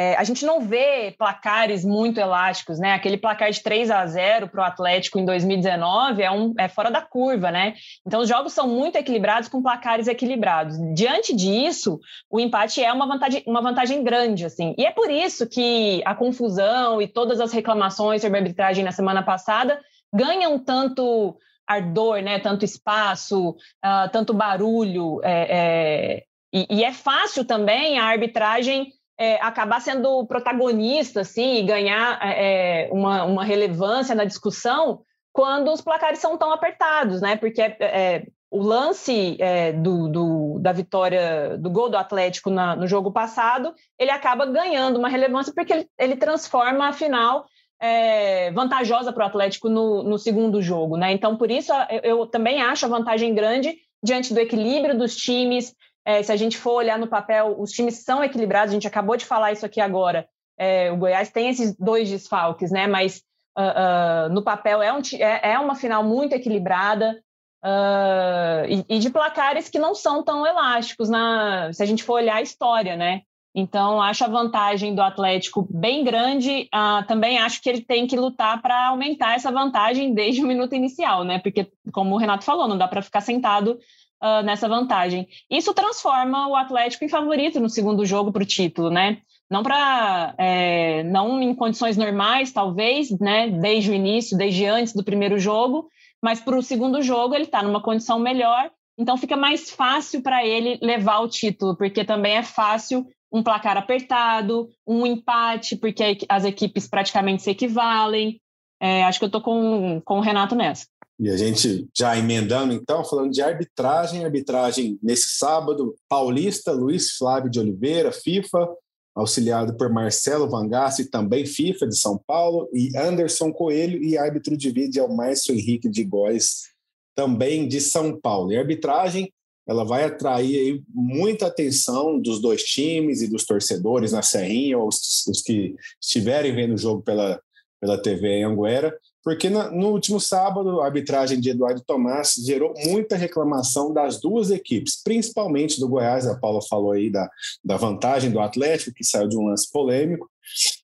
[0.00, 2.94] é, a gente não vê placares muito elásticos, né?
[2.94, 6.90] Aquele placar de 3 a 0 para o Atlético em 2019 é, um, é fora
[6.90, 7.74] da curva, né?
[8.06, 10.78] Então, os jogos são muito equilibrados com placares equilibrados.
[10.94, 14.74] Diante disso, o empate é uma vantagem, uma vantagem grande, assim.
[14.78, 18.92] E é por isso que a confusão e todas as reclamações sobre a arbitragem na
[18.92, 19.78] semana passada
[20.10, 21.36] ganham tanto
[21.68, 22.38] ardor, né?
[22.38, 25.20] Tanto espaço, uh, tanto barulho.
[25.22, 26.22] É, é...
[26.54, 32.86] E, e é fácil também a arbitragem é, acabar sendo protagonista assim, e ganhar é,
[32.86, 37.36] é, uma, uma relevância na discussão quando os placares são tão apertados, né?
[37.36, 42.74] Porque é, é o lance é, do, do, da vitória, do gol do Atlético na,
[42.74, 47.44] no jogo passado, ele acaba ganhando uma relevância porque ele, ele transforma a final
[47.78, 51.12] é, vantajosa para o Atlético no, no, segundo jogo, né?
[51.12, 55.74] Então, por isso, eu, eu também acho a vantagem grande diante do equilíbrio dos times,
[56.10, 59.16] é, se a gente for olhar no papel, os times são equilibrados, a gente acabou
[59.16, 60.28] de falar isso aqui agora.
[60.58, 62.88] É, o Goiás tem esses dois desfalques, né?
[62.88, 63.22] Mas
[63.56, 67.16] uh, uh, no papel é, um, é, é, uma final muito equilibrada
[67.64, 72.14] uh, e, e, de placares que não são tão elásticos na, se a gente for
[72.14, 73.22] olhar a história, né?
[73.54, 76.68] Então, acho a vantagem do Atlético bem grande.
[77.08, 81.24] também acho que ele tem que lutar para aumentar essa vantagem desde o minuto inicial,
[81.24, 81.40] né?
[81.40, 83.76] Porque, como o Renato falou, não dá para ficar sentado
[84.22, 85.28] uh, nessa vantagem.
[85.50, 89.18] Isso transforma o Atlético em favorito no segundo jogo para o título, né?
[89.50, 93.48] Não para é, não em condições normais, talvez, né?
[93.48, 95.88] Desde o início, desde antes do primeiro jogo,
[96.22, 100.44] mas para o segundo jogo ele está numa condição melhor, então fica mais fácil para
[100.46, 106.44] ele levar o título, porque também é fácil um placar apertado, um empate, porque as
[106.44, 108.40] equipes praticamente se equivalem.
[108.80, 110.86] É, acho que eu estou com, com o Renato nessa.
[111.20, 117.50] E a gente já emendando, então, falando de arbitragem, arbitragem nesse sábado, Paulista, Luiz Flávio
[117.50, 118.66] de Oliveira, FIFA,
[119.14, 124.70] auxiliado por Marcelo Vangassi, também FIFA de São Paulo, e Anderson Coelho, e árbitro de
[124.70, 126.70] vídeo é o Márcio Henrique de Góes,
[127.14, 128.50] também de São Paulo.
[128.50, 129.30] E a arbitragem
[129.68, 135.26] ela vai atrair muita atenção dos dois times e dos torcedores na Serrinha, ou os,
[135.28, 137.38] os que estiverem vendo o jogo pela,
[137.78, 143.16] pela TV em Anguera, porque no último sábado a arbitragem de Eduardo Tomás gerou muita
[143.16, 147.28] reclamação das duas equipes, principalmente do Goiás, a Paula falou aí da,
[147.64, 150.28] da vantagem do Atlético, que saiu de um lance polêmico.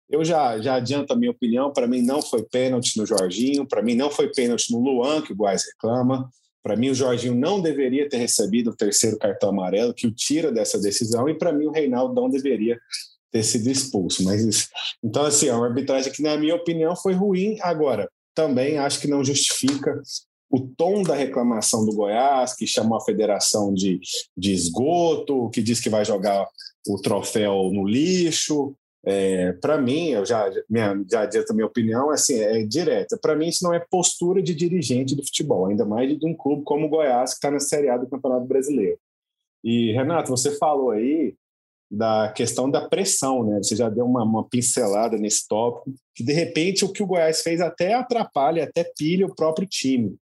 [0.08, 3.82] Eu já, já adianto a minha opinião, para mim não foi pênalti no Jorginho, para
[3.82, 6.30] mim não foi pênalti no Luan, que o Goiás reclama,
[6.62, 10.52] para mim o Jorginho não deveria ter recebido o terceiro cartão amarelo, que o tira
[10.52, 12.78] dessa decisão, e para mim o Reinaldo não deveria
[13.30, 14.24] ter sido expulso.
[14.24, 14.68] Mas
[15.02, 17.56] então assim, é uma arbitragem que na minha opinião foi ruim.
[17.60, 20.00] Agora, também acho que não justifica
[20.50, 23.98] o tom da reclamação do Goiás, que chamou a federação de,
[24.36, 26.46] de esgoto, que diz que vai jogar
[26.86, 28.76] o troféu no lixo.
[29.04, 33.18] É, para mim, eu já, minha, já adianto minha opinião, assim, é direta.
[33.20, 36.62] Para mim, isso não é postura de dirigente do futebol, ainda mais de um clube
[36.64, 38.98] como o Goiás, que está na Série A do Campeonato Brasileiro.
[39.64, 41.34] E, Renato, você falou aí
[41.90, 43.58] da questão da pressão, né?
[43.62, 47.42] Você já deu uma, uma, pincelada nesse tópico, que de repente o que o Goiás
[47.42, 50.16] fez até atrapalha, até pilha o próprio time.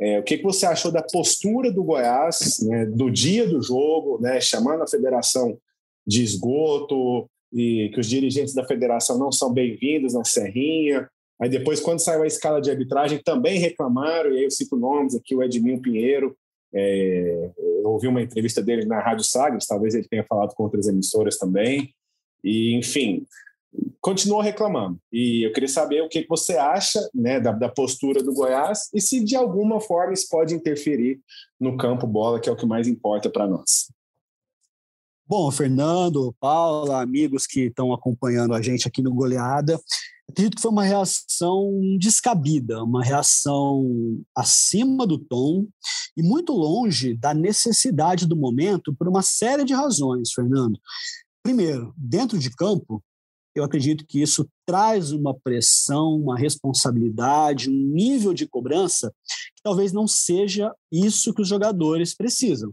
[0.00, 4.20] É, o que, que você achou da postura do Goiás, né, do dia do jogo,
[4.20, 5.58] né, chamando a federação
[6.06, 11.08] de esgoto e que os dirigentes da federação não são bem-vindos na Serrinha?
[11.40, 15.14] Aí depois, quando saiu a escala de arbitragem, também reclamaram, e aí eu cito nomes
[15.14, 16.36] aqui, o Edminho Pinheiro,
[16.74, 20.86] é, eu ouvi uma entrevista dele na Rádio Sagres, talvez ele tenha falado com outras
[20.86, 21.94] emissoras também.
[22.44, 23.26] E, enfim,
[24.00, 24.98] continuou reclamando.
[25.12, 29.00] E eu queria saber o que você acha né, da, da, postura do Goiás e
[29.00, 31.20] se de alguma forma isso pode interferir
[31.58, 33.90] no campo bola, que é o que mais importa para nós.
[35.26, 39.78] Bom, Fernando, Paula, amigos que estão acompanhando a gente aqui no Goleada,
[40.30, 45.66] acredito que foi uma reação descabida, uma reação acima do tom
[46.16, 50.78] e muito longe da necessidade do momento por uma série de razões, Fernando.
[51.42, 53.02] Primeiro, dentro de campo,
[53.54, 59.12] eu acredito que isso traz uma pressão, uma responsabilidade, um nível de cobrança
[59.56, 62.72] que talvez não seja isso que os jogadores precisam.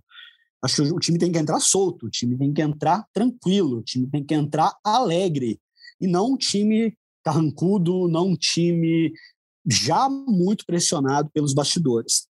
[0.61, 3.83] Acho que o time tem que entrar solto, o time tem que entrar tranquilo, o
[3.83, 5.59] time tem que entrar alegre,
[6.01, 9.11] e não um time carrancudo, não time
[9.67, 12.27] já muito pressionado pelos bastidores.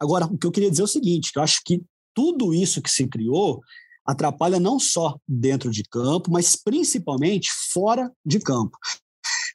[0.00, 2.90] Agora, o que eu queria dizer é o seguinte, eu acho que tudo isso que
[2.90, 3.62] se criou
[4.04, 8.76] atrapalha não só dentro de campo, mas principalmente fora de campo.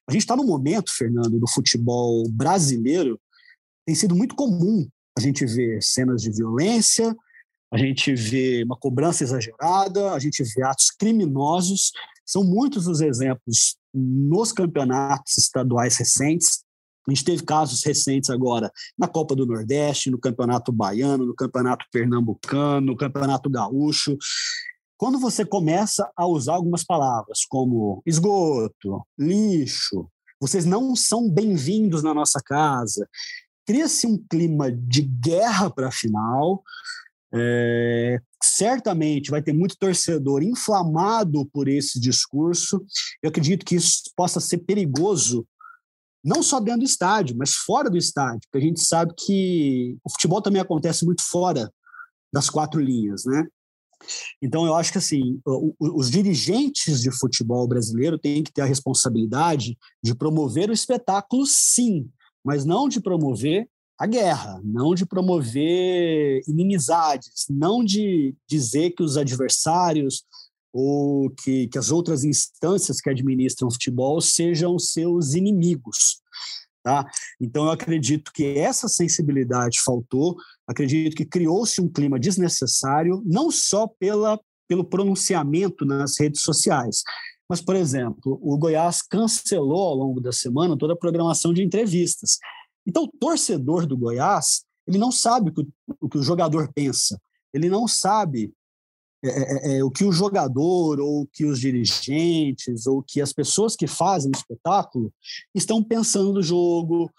[0.07, 3.19] A gente está no momento, Fernando, do futebol brasileiro,
[3.85, 7.15] tem sido muito comum a gente ver cenas de violência,
[7.71, 11.91] a gente vê uma cobrança exagerada, a gente vê atos criminosos.
[12.33, 16.63] São muitos os exemplos nos campeonatos estaduais recentes.
[17.07, 21.85] A gente teve casos recentes agora na Copa do Nordeste, no Campeonato Baiano, no Campeonato
[21.91, 24.17] Pernambucano, no Campeonato Gaúcho.
[24.97, 30.09] Quando você começa a usar algumas palavras como esgoto, lixo,
[30.41, 33.07] vocês não são bem-vindos na nossa casa,
[33.63, 36.63] cria-se um clima de guerra para a final,
[37.33, 42.85] é, certamente vai ter muito torcedor inflamado por esse discurso.
[43.21, 45.45] Eu acredito que isso possa ser perigoso,
[46.23, 50.11] não só dentro do estádio, mas fora do estádio, porque a gente sabe que o
[50.11, 51.71] futebol também acontece muito fora
[52.31, 53.47] das quatro linhas, né?
[54.41, 55.39] Então, eu acho que assim,
[55.79, 62.09] os dirigentes de futebol brasileiro têm que ter a responsabilidade de promover o espetáculo, sim,
[62.43, 63.67] mas não de promover
[64.03, 70.25] a guerra, não de promover inimizades, não de dizer que os adversários
[70.73, 76.21] ou que, que as outras instâncias que administram o futebol sejam seus inimigos.
[76.83, 77.09] Tá?
[77.39, 80.35] Então, eu acredito que essa sensibilidade faltou,
[80.67, 84.37] acredito que criou-se um clima desnecessário, não só pela,
[84.67, 87.03] pelo pronunciamento nas redes sociais,
[87.49, 92.37] mas, por exemplo, o Goiás cancelou ao longo da semana toda a programação de entrevistas.
[92.85, 95.67] Então, o torcedor do Goiás, ele não sabe o que
[96.01, 97.19] o, que o jogador pensa,
[97.53, 98.53] ele não sabe
[99.23, 103.31] é, é, é, é, o que o jogador, ou que os dirigentes, ou que as
[103.31, 105.13] pessoas que fazem o espetáculo
[105.55, 107.09] estão pensando no jogo.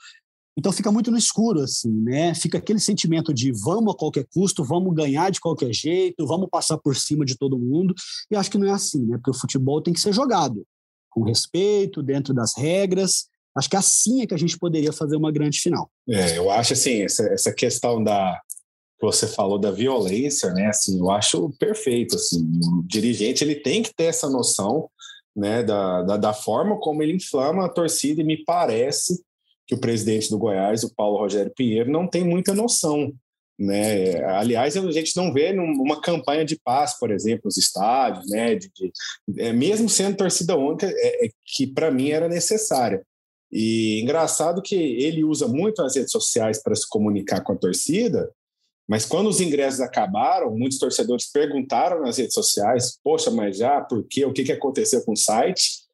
[0.57, 2.35] Então fica muito no escuro, assim, né?
[2.35, 6.77] Fica aquele sentimento de vamos a qualquer custo, vamos ganhar de qualquer jeito, vamos passar
[6.77, 7.95] por cima de todo mundo.
[8.31, 9.17] E acho que não é assim, né?
[9.17, 10.65] Porque o futebol tem que ser jogado
[11.09, 15.31] com respeito, dentro das regras, Acho que assim é que a gente poderia fazer uma
[15.31, 15.89] grande final.
[16.09, 18.41] É, eu acho assim, essa, essa questão da
[18.99, 20.67] que você falou da violência, né?
[20.67, 22.17] Assim, eu acho perfeito.
[22.17, 24.89] Assim, o dirigente ele tem que ter essa noção,
[25.37, 25.63] né?
[25.63, 29.23] Da, da, da forma como ele inflama a torcida e me parece
[29.67, 33.13] que o presidente do Goiás, o Paulo Rogério Pinheiro, não tem muita noção.
[33.59, 34.23] Né?
[34.25, 38.57] Aliás, a gente não vê uma campanha de paz, por exemplo, nos estádios, né?
[38.57, 38.93] De, de,
[39.41, 43.05] é, mesmo sendo torcida única, é, é que para mim era necessária.
[43.53, 48.31] E engraçado que ele usa muito as redes sociais para se comunicar com a torcida,
[48.89, 54.05] mas quando os ingressos acabaram, muitos torcedores perguntaram nas redes sociais: Poxa, mas já, por
[54.07, 54.25] quê?
[54.25, 55.85] O que, que aconteceu com o site?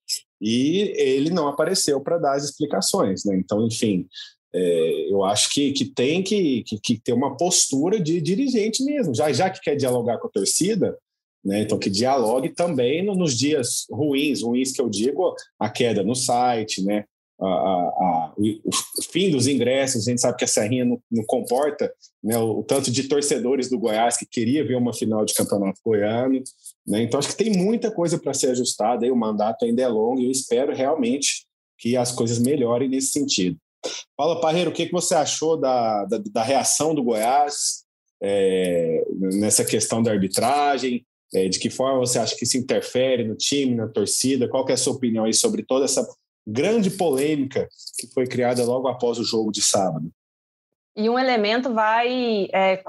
[0.41, 3.25] E ele não apareceu para dar as explicações.
[3.25, 3.37] Né?
[3.37, 4.09] Então, enfim,
[4.53, 9.15] é, eu acho que, que tem que, que, que, ter uma postura de dirigente mesmo,
[9.15, 10.99] já, já que quer dialogar com a torcida,
[11.45, 11.61] né?
[11.61, 16.83] então que dialogue também nos dias ruins, ruins que eu digo, a queda no site,
[16.83, 17.05] né?
[17.41, 18.71] A, a, o,
[19.11, 22.63] fim dos ingressos, a gente sabe que a Serrinha não, não comporta né, o, o,
[22.63, 26.43] tanto de torcedores do Goiás que queria ver uma final de campeonato goiano.
[26.87, 29.89] Né, então, acho que tem muita coisa para ser ajustada, aí, o mandato ainda é
[29.89, 31.47] longo e eu espero realmente
[31.79, 33.57] que as coisas melhorem nesse sentido.
[34.17, 37.85] Paula Parreiro, o que, que você achou da, da, da reação do Goiás
[38.23, 41.07] é, nessa questão da arbitragem?
[41.33, 44.49] É, de que forma você acha que isso interfere no time, na torcida?
[44.49, 46.07] Qual é a sua opinião aí sobre toda essa
[46.51, 50.11] grande polêmica que foi criada logo após o jogo de sábado.
[50.97, 52.83] E um elemento vai é,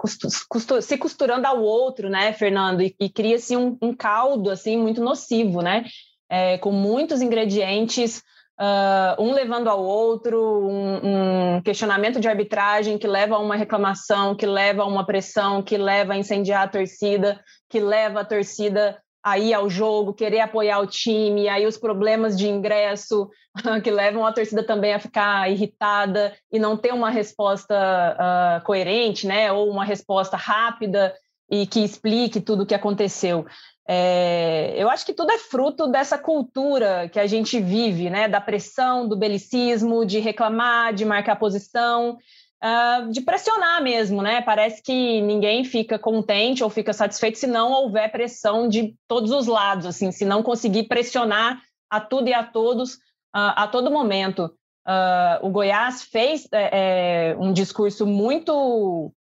[0.81, 2.81] se costurando ao outro, né, Fernando?
[2.81, 5.85] E, e cria-se um, um, caldo assim muito nocivo, né?
[6.29, 8.23] É, com muitos ingredientes,
[8.59, 14.35] uh, um levando ao outro, um, um, questionamento de arbitragem que leva a uma reclamação,
[14.35, 18.97] que leva a uma pressão, que leva a incendiar a torcida, que leva a torcida
[19.23, 23.29] a ir ao jogo, querer apoiar o time, aí os problemas de ingresso
[23.83, 29.27] que levam a torcida também a ficar irritada e não ter uma resposta uh, coerente,
[29.27, 31.13] né, ou uma resposta rápida
[31.49, 33.45] e que explique tudo o que aconteceu.
[33.87, 38.39] É, eu acho que tudo é fruto dessa cultura que a gente vive, né, da
[38.39, 42.17] pressão, do belicismo, de reclamar, de marcar posição,
[42.63, 44.41] uh, de pressionar mesmo, né?
[44.41, 49.47] Parece que ninguém fica contente ou fica satisfeito se não houver pressão de todos os
[49.47, 54.53] lados, assim, se não conseguir pressionar a tudo e a todos uh, a todo momento.
[54.87, 59.13] Uh, o Goiás fez é, um discurso muito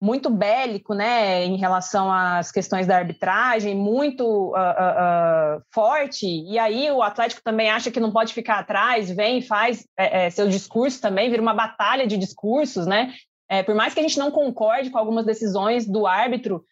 [0.00, 6.26] muito bélico, né, em relação às questões da arbitragem, muito uh, uh, uh, forte.
[6.26, 10.30] E aí o Atlético também acha que não pode ficar atrás, vem, faz é, é,
[10.30, 13.14] seu discurso também, vira uma batalha de discursos, né?
[13.48, 16.64] É, por mais que a gente não concorde com algumas decisões do árbitro,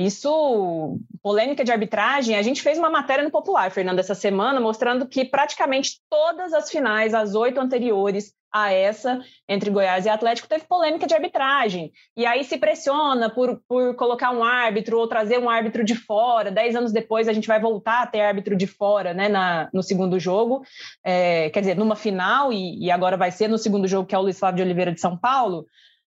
[0.00, 5.08] isso, polêmica de arbitragem, a gente fez uma matéria no Popular, Fernando, essa semana, mostrando
[5.08, 10.64] que praticamente todas as finais, as oito anteriores, a essa entre Goiás e Atlético teve
[10.66, 11.92] polêmica de arbitragem.
[12.16, 16.50] E aí se pressiona por, por colocar um árbitro ou trazer um árbitro de fora.
[16.50, 19.82] Dez anos depois a gente vai voltar a ter árbitro de fora né, na, no
[19.82, 20.62] segundo jogo,
[21.04, 24.18] é, quer dizer, numa final, e, e, agora vai ser no segundo jogo, que é
[24.18, 25.66] o Luiz Flávio de Oliveira de São Paulo.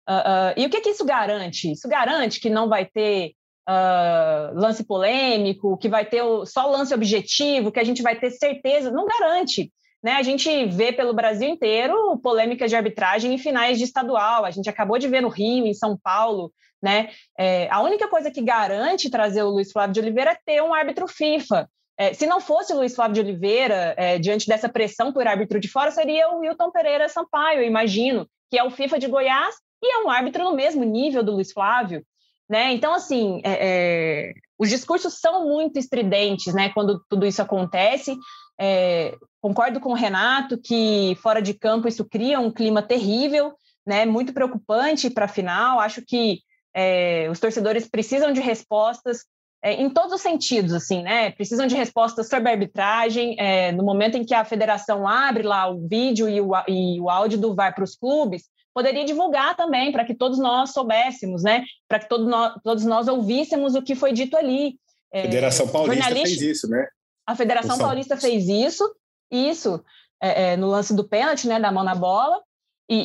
[0.09, 1.73] Uh, uh, e o que, que isso garante?
[1.73, 3.33] Isso garante que não vai ter
[3.71, 8.31] Uh, lance polêmico, que vai ter o, só lance objetivo, que a gente vai ter
[8.31, 9.71] certeza, não garante.
[10.03, 14.45] Né, a gente vê pelo Brasil inteiro polêmicas de arbitragem em finais de estadual.
[14.45, 16.53] A gente acabou de ver no Rio, em São Paulo.
[16.81, 17.11] Né?
[17.37, 20.73] É, a única coisa que garante trazer o Luiz Flávio de Oliveira é ter um
[20.73, 21.69] árbitro FIFA.
[21.99, 25.59] É, se não fosse o Luiz Flávio de Oliveira, é, diante dessa pressão por árbitro
[25.59, 29.57] de fora, seria o Wilton Pereira Sampaio, eu imagino, que é o FIFA de Goiás
[29.83, 32.05] e é um árbitro no mesmo nível do Luiz Flávio.
[32.49, 32.73] Né?
[32.73, 38.17] Então, assim, é, é, os discursos são muito estridentes né, quando tudo isso acontece.
[38.61, 43.53] É, concordo com o Renato que fora de campo isso cria um clima terrível,
[43.87, 45.81] né, muito preocupante para a final.
[45.81, 46.41] Acho que
[46.75, 49.25] é, os torcedores precisam de respostas
[49.63, 51.33] é, em todos os sentidos, assim, né?
[51.33, 53.35] Precisam de respostas sobre a arbitragem.
[53.39, 57.11] É, no momento em que a federação abre lá o vídeo e o, e o
[57.11, 61.65] áudio do VAR para os clubes, poderia divulgar também para que todos nós soubéssemos, né?
[61.89, 64.79] Para que todo nós, todos nós ouvíssemos o que foi dito ali.
[65.13, 66.87] A Federação Paulista fez isso, né?
[67.29, 68.91] A Federação Paulista fez isso,
[69.31, 69.85] isso
[70.19, 72.41] é, é, no lance do pênalti, né, da mão na bola.
[72.89, 73.05] E,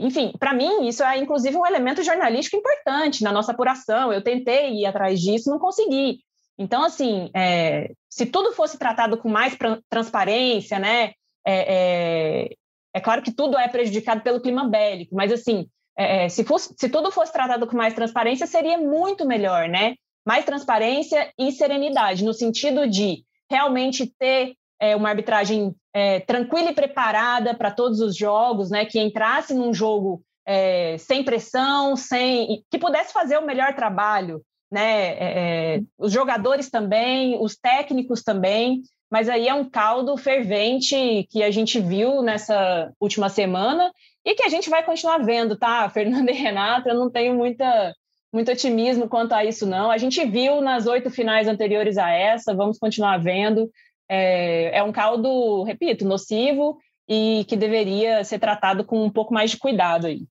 [0.00, 4.10] e enfim, para mim, isso é inclusive um elemento jornalístico importante na nossa apuração.
[4.10, 6.20] Eu tentei ir atrás disso, não consegui.
[6.58, 9.54] Então, assim, é, se tudo fosse tratado com mais
[9.90, 11.12] transparência, né,
[11.46, 12.48] é, é,
[12.94, 16.74] é, claro que tudo é prejudicado pelo clima bélico, mas assim, é, é, se, fosse,
[16.74, 19.96] se tudo fosse tratado com mais transparência, seria muito melhor, né?
[20.26, 26.74] Mais transparência e serenidade, no sentido de realmente ter é, uma arbitragem é, tranquila e
[26.74, 32.78] preparada para todos os jogos, né, que entrasse num jogo é, sem pressão, sem que
[32.78, 39.28] pudesse fazer o melhor trabalho, né, é, é, os jogadores também, os técnicos também, mas
[39.28, 43.92] aí é um caldo fervente que a gente viu nessa última semana
[44.24, 47.92] e que a gente vai continuar vendo, tá, Fernanda e Renata, eu não tenho muita
[48.32, 49.90] muito otimismo quanto a isso, não.
[49.90, 53.70] A gente viu nas oito finais anteriores a essa, vamos continuar vendo.
[54.08, 56.78] É, é um caldo, repito, nocivo,
[57.08, 60.26] e que deveria ser tratado com um pouco mais de cuidado aí.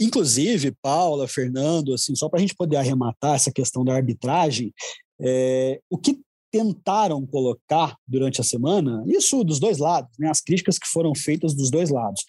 [0.00, 4.72] Inclusive, Paula, Fernando, assim, só para a gente poder arrematar essa questão da arbitragem,
[5.20, 6.20] é, o que
[6.50, 11.52] tentaram colocar durante a semana, isso dos dois lados, né, as críticas que foram feitas
[11.52, 12.22] dos dois lados,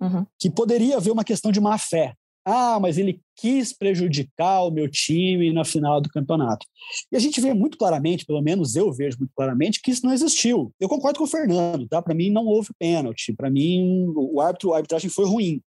[0.00, 0.24] uhum.
[0.38, 2.14] que poderia haver uma questão de má fé.
[2.50, 6.66] Ah, mas ele quis prejudicar o meu time na final do campeonato.
[7.12, 10.14] E a gente vê muito claramente, pelo menos eu vejo muito claramente, que isso não
[10.14, 10.72] existiu.
[10.80, 12.00] Eu concordo com o Fernando, tá?
[12.00, 13.34] Para mim não houve pênalti.
[13.34, 15.60] Para mim o árbitro, a arbitragem foi ruim.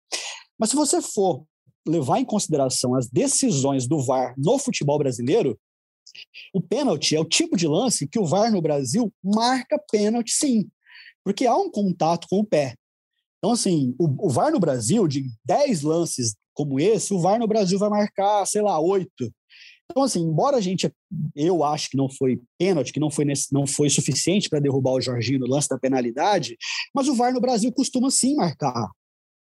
[0.58, 1.46] Mas se você for
[1.88, 5.60] levar em consideração as decisões do VAR no futebol brasileiro,
[6.52, 10.68] o pênalti é o tipo de lance que o VAR no Brasil marca pênalti sim,
[11.24, 12.74] porque há um contato com o pé.
[13.38, 17.48] Então, assim, o, o VAR no Brasil, de 10 lances como esse, o VAR no
[17.48, 19.10] Brasil vai marcar, sei lá, 8.
[19.92, 20.90] Então, assim, embora a gente,
[21.36, 24.94] eu acho que não foi pênalti, que não foi, nesse, não foi suficiente para derrubar
[24.94, 26.58] o Jorginho no lance da penalidade,
[26.96, 28.90] mas o VAR no Brasil costuma sim marcar.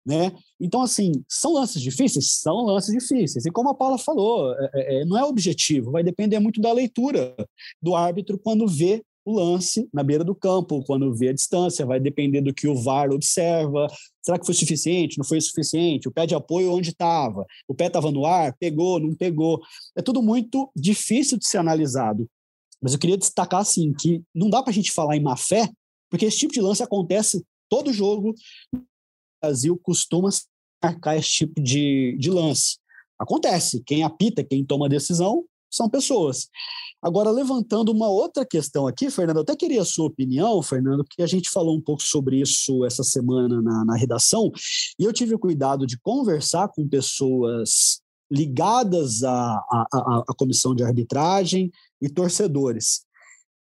[0.06, 0.32] Né?
[0.60, 2.40] Então, assim, são lances difíceis?
[2.40, 3.46] São lances difíceis.
[3.46, 6.72] E como a Paula falou, é, é, é, não é objetivo, vai depender muito da
[6.72, 7.36] leitura
[7.82, 12.00] do árbitro quando vê o lance na beira do campo, quando vê a distância, vai
[12.00, 13.88] depender do que o VAR observa.
[14.22, 15.18] Será que foi suficiente?
[15.18, 16.08] Não foi suficiente?
[16.08, 17.46] O pé de apoio onde estava?
[17.68, 18.56] O pé estava no ar?
[18.60, 19.00] Pegou?
[19.00, 19.62] Não pegou?
[19.96, 22.28] É tudo muito difícil de ser analisado.
[22.82, 25.70] Mas eu queria destacar, assim, que não dá para a gente falar em má fé,
[26.10, 28.34] porque esse tipo de lance acontece todo jogo
[29.42, 30.30] Brasil costuma
[30.84, 32.78] marcar esse tipo de, de lance.
[33.18, 36.48] Acontece, quem apita, quem toma a decisão são pessoas.
[37.02, 41.22] Agora, levantando uma outra questão aqui, Fernando, eu até queria a sua opinião, Fernando, que
[41.22, 44.52] a gente falou um pouco sobre isso essa semana na, na redação,
[45.00, 48.02] e eu tive o cuidado de conversar com pessoas
[48.32, 53.06] ligadas à, à, à comissão de arbitragem e torcedores.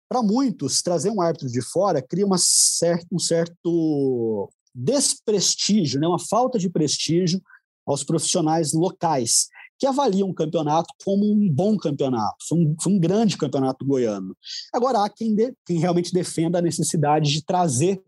[0.08, 6.18] Para muitos, trazer um árbitro de fora cria uma certa, um certo desprestígio, né, uma
[6.18, 7.40] falta de prestígio
[7.86, 9.48] aos profissionais locais,
[9.78, 14.36] que avaliam o campeonato como um bom campeonato, foi um, foi um grande campeonato goiano.
[14.72, 18.02] Agora, há quem, de, quem realmente defenda a necessidade de trazer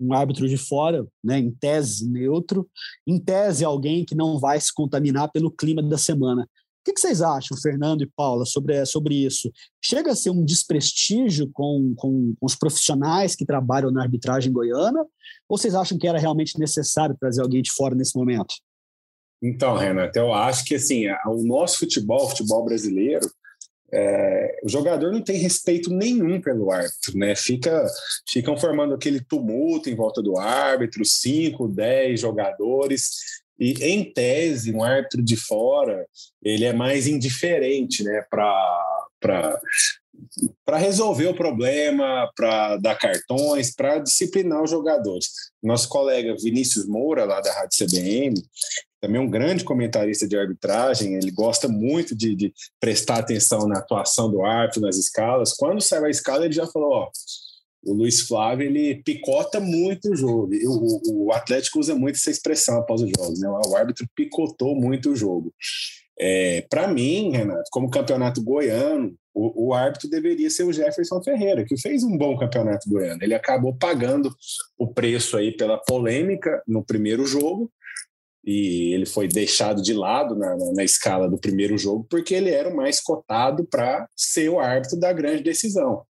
[0.00, 2.68] um árbitro de fora, né, em tese neutro,
[3.06, 6.42] em tese alguém que não vai se contaminar pelo clima da semana.
[6.42, 9.52] O que, vocês acham, Fernando e Paula, sobre, sobre isso?
[9.80, 15.06] Chega a ser um desprestígio com, com, com, os profissionais que trabalham na arbitragem goiana?
[15.48, 18.56] Ou vocês acham que era realmente necessário trazer alguém de fora nesse momento?
[19.42, 23.28] Então, Renato, eu acho que assim, o nosso futebol, o futebol brasileiro,
[23.92, 27.34] é, o jogador não tem respeito nenhum pelo árbitro, né?
[27.34, 27.84] Fica,
[28.26, 34.82] ficam formando aquele tumulto em volta do árbitro, cinco, dez jogadores e, em tese, um
[34.82, 36.06] árbitro de fora,
[36.42, 39.60] ele é mais indiferente né, para
[40.64, 45.28] para resolver o problema, para dar cartões, para disciplinar os jogadores.
[45.62, 48.34] Nosso colega Vinícius Moura, lá da Rádio CBN,
[49.02, 54.30] também um grande comentarista de arbitragem, ele gosta muito de, de prestar atenção na atuação
[54.30, 55.52] do árbitro, nas escalas.
[55.54, 57.10] Quando saiu a escala, ele já falou: ó,
[57.84, 60.50] o Luiz Flávio ele picota muito o jogo.
[60.64, 63.48] O, o, Atlético usa muito essa expressão após os jogos, né?
[63.48, 65.52] O árbitro picotou muito o jogo.
[66.16, 71.64] É, Para mim, Renato, como campeonato goiano, o, o, árbitro deveria ser o Jefferson Ferreira,
[71.64, 73.20] que fez um bom campeonato goiano.
[73.20, 74.32] Ele acabou pagando
[74.78, 77.68] o preço aí pela polêmica no primeiro jogo,
[78.44, 82.50] e ele foi deixado de lado na, na, na escala do primeiro jogo, porque ele
[82.50, 86.04] era o mais cotado para ser o árbitro da grande decisão.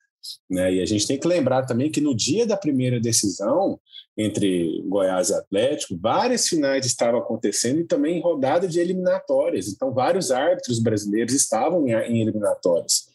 [0.49, 0.75] Né?
[0.75, 3.79] E a gente tem que lembrar também que no dia da primeira decisão
[4.17, 9.67] entre Goiás e Atlético, várias finais estavam acontecendo e também rodada de eliminatórias.
[9.67, 13.09] Então, vários árbitros brasileiros estavam em, em eliminatórias.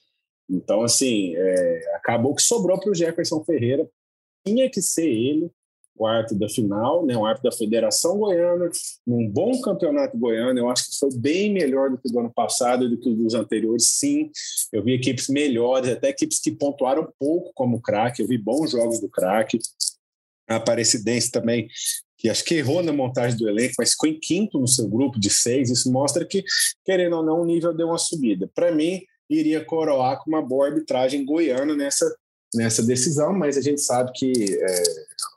[0.48, 3.88] Então, assim, é, acabou que sobrou para o Jefferson Ferreira.
[4.44, 5.50] Tinha que ser ele
[5.98, 8.68] o árbitro da final, né, o árbitro da Federação Goiana,
[9.06, 10.58] num bom campeonato goiano.
[10.58, 13.34] Eu acho que foi bem melhor do que o ano passado e do que os
[13.34, 13.86] anteriores.
[13.98, 14.30] Sim,
[14.72, 18.22] eu vi equipes melhores, até equipes que pontuaram pouco como craque.
[18.22, 19.58] Eu vi bons jogos do craque.
[20.48, 21.66] A Aparecidense também,
[22.16, 25.18] que acho que errou na montagem do elenco, mas ficou em quinto no seu grupo
[25.18, 25.70] de seis.
[25.70, 26.44] Isso mostra que,
[26.84, 28.48] querendo ou não, o nível deu uma subida.
[28.54, 32.06] Para mim, iria coroar com uma boa arbitragem goiana nessa
[32.54, 34.82] nessa decisão, mas a gente sabe que é,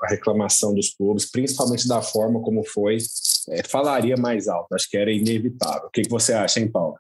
[0.01, 2.97] a reclamação dos clubes, principalmente da forma como foi,
[3.49, 4.73] é, falaria mais alto.
[4.73, 5.87] Acho que era inevitável.
[5.87, 6.95] O que, que você acha, hein, Paulo?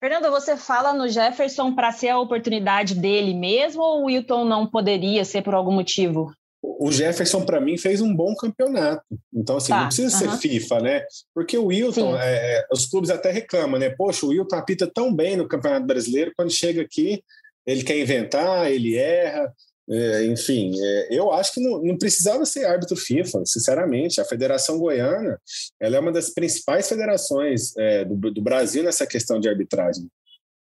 [0.00, 4.66] Fernando, você fala no Jefferson para ser a oportunidade dele mesmo ou o Wilton não
[4.66, 6.30] poderia ser por algum motivo?
[6.62, 9.02] O Jefferson, para mim, fez um bom campeonato.
[9.32, 11.02] Então, assim, tá, não precisa ser FIFA, né?
[11.34, 13.90] Porque o Wilton, é, é, os clubes até reclamam, né?
[13.90, 17.22] Poxa, o Wilton apita tão bem no Campeonato Brasileiro, quando chega aqui,
[17.66, 19.52] ele quer inventar, ele erra.
[19.90, 24.20] É, enfim, é, eu acho que não, não, precisava ser árbitro FIFA, sinceramente.
[24.20, 25.38] A Federação Goiana
[25.78, 30.08] ela é uma das principais federações é, do, do, Brasil nessa questão de arbitragem.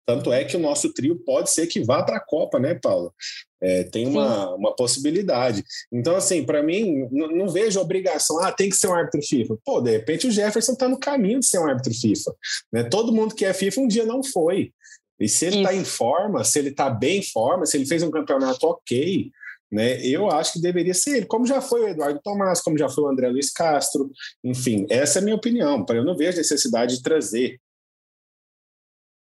[0.07, 3.13] Tanto é que o nosso trio pode ser que vá para a Copa, né, Paulo?
[3.61, 5.63] É, tem uma, uma possibilidade.
[5.93, 9.55] Então, assim, para mim, não, vejo obrigação, ah, tem que ser um árbitro FIFA.
[9.63, 12.35] Pô, de repente o Jefferson está no caminho de ser um árbitro FIFA.
[12.73, 12.83] Né?
[12.85, 14.73] Todo mundo que é FIFA um dia não foi.
[15.21, 18.03] E se ele está em forma, se ele está bem em forma, se ele fez
[18.03, 19.31] um campeonato ok,
[19.71, 22.89] né, eu acho que deveria ser ele, como já foi o Eduardo Tomás, como já
[22.89, 24.11] foi o André Luiz Castro,
[24.43, 25.85] enfim, essa é a minha opinião.
[25.89, 27.57] Eu não vejo necessidade de trazer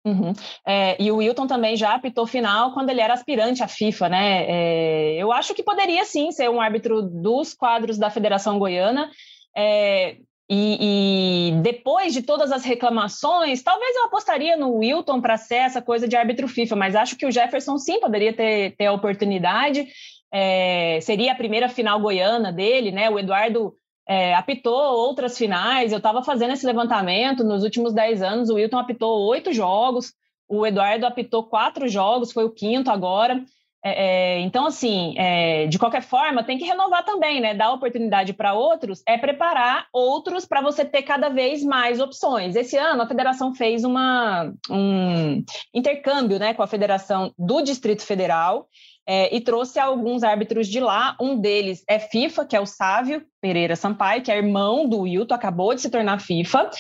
[0.05, 0.33] Uhum.
[0.67, 4.47] É, e o Wilton também já apitou final quando ele era aspirante à FIFA, né?
[4.49, 9.11] É, eu acho que poderia sim ser um árbitro dos quadros da Federação Goiana.
[9.55, 10.17] É,
[10.53, 15.81] e, e, depois de todas as reclamações, talvez eu apostaria no Wilton para ser essa
[15.81, 19.87] coisa de árbitro FIFA, mas acho que o Jefferson sim poderia ter, ter a oportunidade.
[20.33, 23.09] É, seria a primeira final goiana dele, né?
[23.09, 23.77] O Eduardo
[24.09, 25.93] é, apitou outras finais.
[25.93, 28.51] Eu estava fazendo esse levantamento nos últimos 10 anos.
[28.51, 30.13] O Wilton apitou oito jogos,
[30.49, 33.41] o Eduardo apitou quatro jogos, foi o quinto agora.
[33.83, 37.55] É, é, então, assim, é, de qualquer forma, tem que renovar também, né?
[37.55, 42.57] Dar oportunidade para outros é preparar outros para você ter cada vez mais opções.
[42.57, 45.43] Esse ano, a federação fez uma, um
[45.75, 48.69] intercâmbio né, com a federação do Distrito Federal
[49.07, 51.17] é, e trouxe alguns árbitros de lá.
[51.19, 55.35] Um deles é FIFA, que é o Sávio Pereira Sampaio, que é irmão do Wilton,
[55.35, 56.71] acabou de se tornar FIFA,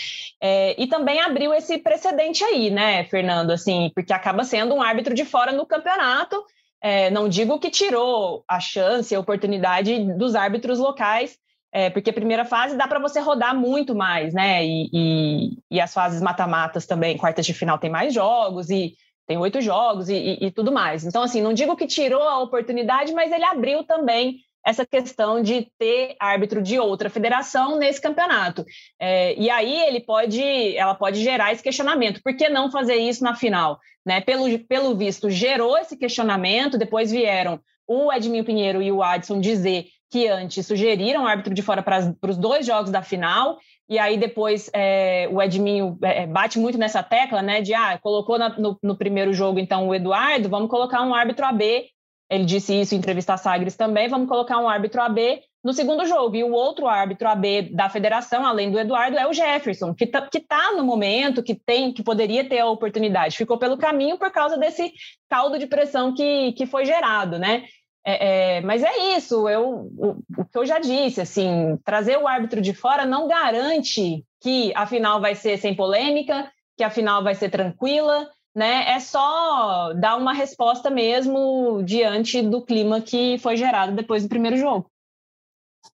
[0.40, 3.50] é, e também abriu esse precedente aí, né, Fernando?
[3.50, 6.44] Assim, porque acaba sendo um árbitro de fora no campeonato
[6.82, 11.36] é, não digo que tirou a chance, a oportunidade dos árbitros locais,
[11.72, 14.64] é, porque a primeira fase dá para você rodar muito mais, né?
[14.64, 18.94] E, e, e as fases mata-matas também, quartas de final tem mais jogos e
[19.26, 21.04] tem oito jogos e, e, e, tudo mais.
[21.04, 25.68] Então, assim, não digo que tirou a oportunidade, mas ele abriu também essa questão de
[25.78, 28.64] ter árbitro de outra federação nesse campeonato.
[28.98, 32.22] É, e aí ele pode, ela pode gerar esse questionamento.
[32.22, 33.78] Por que não fazer isso na final?
[34.04, 34.20] Né?
[34.20, 39.86] Pelo, pelo visto, gerou esse questionamento, depois vieram o Edminho Pinheiro e o Adson dizer
[40.10, 43.58] que antes sugeriram árbitro de fora para os dois jogos da final,
[43.88, 48.38] e aí depois é, o Edminho é, bate muito nessa tecla, né, de, ah, colocou
[48.38, 51.86] na, no, no primeiro jogo, então, o Eduardo, vamos colocar um árbitro AB
[52.30, 54.08] ele disse isso em entrevista a Sagres também.
[54.08, 56.36] Vamos colocar um árbitro AB no segundo jogo.
[56.36, 60.28] E o outro árbitro AB da federação, além do Eduardo, é o Jefferson, que está
[60.48, 63.36] tá no momento, que tem, que poderia ter a oportunidade.
[63.36, 64.92] Ficou pelo caminho por causa desse
[65.28, 67.64] caldo de pressão que, que foi gerado, né?
[68.06, 72.26] É, é, mas é isso, eu, o, o, que eu já disse, assim, trazer o
[72.26, 77.22] árbitro de fora não garante que a final vai ser sem polêmica, que a final
[77.22, 78.90] vai ser tranquila, né?
[78.90, 84.56] É só dar uma resposta mesmo diante do clima que foi gerado depois do primeiro
[84.56, 84.90] jogo.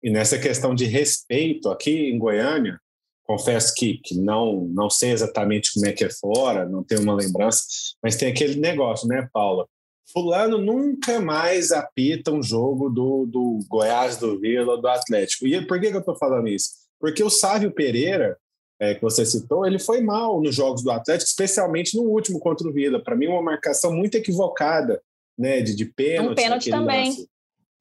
[0.01, 2.80] E nessa questão de respeito aqui em Goiânia,
[3.24, 7.16] confesso que, que não não sei exatamente como é que é fora, não tenho uma
[7.16, 7.64] lembrança,
[8.01, 9.68] mas tem aquele negócio, né, Paula?
[10.12, 15.47] Fulano nunca mais apita um jogo do, do Goiás, do Vila, do Atlético.
[15.47, 16.70] E por que, que eu estou falando isso?
[16.99, 18.38] Porque o Sávio Pereira,
[18.80, 22.68] é, que você citou, ele foi mal nos jogos do Atlético, especialmente no último contra
[22.68, 23.02] o Vila.
[23.02, 25.02] Para mim, uma marcação muito equivocada,
[25.38, 26.32] né, de, de pênalti.
[26.32, 27.28] Um pênalti também.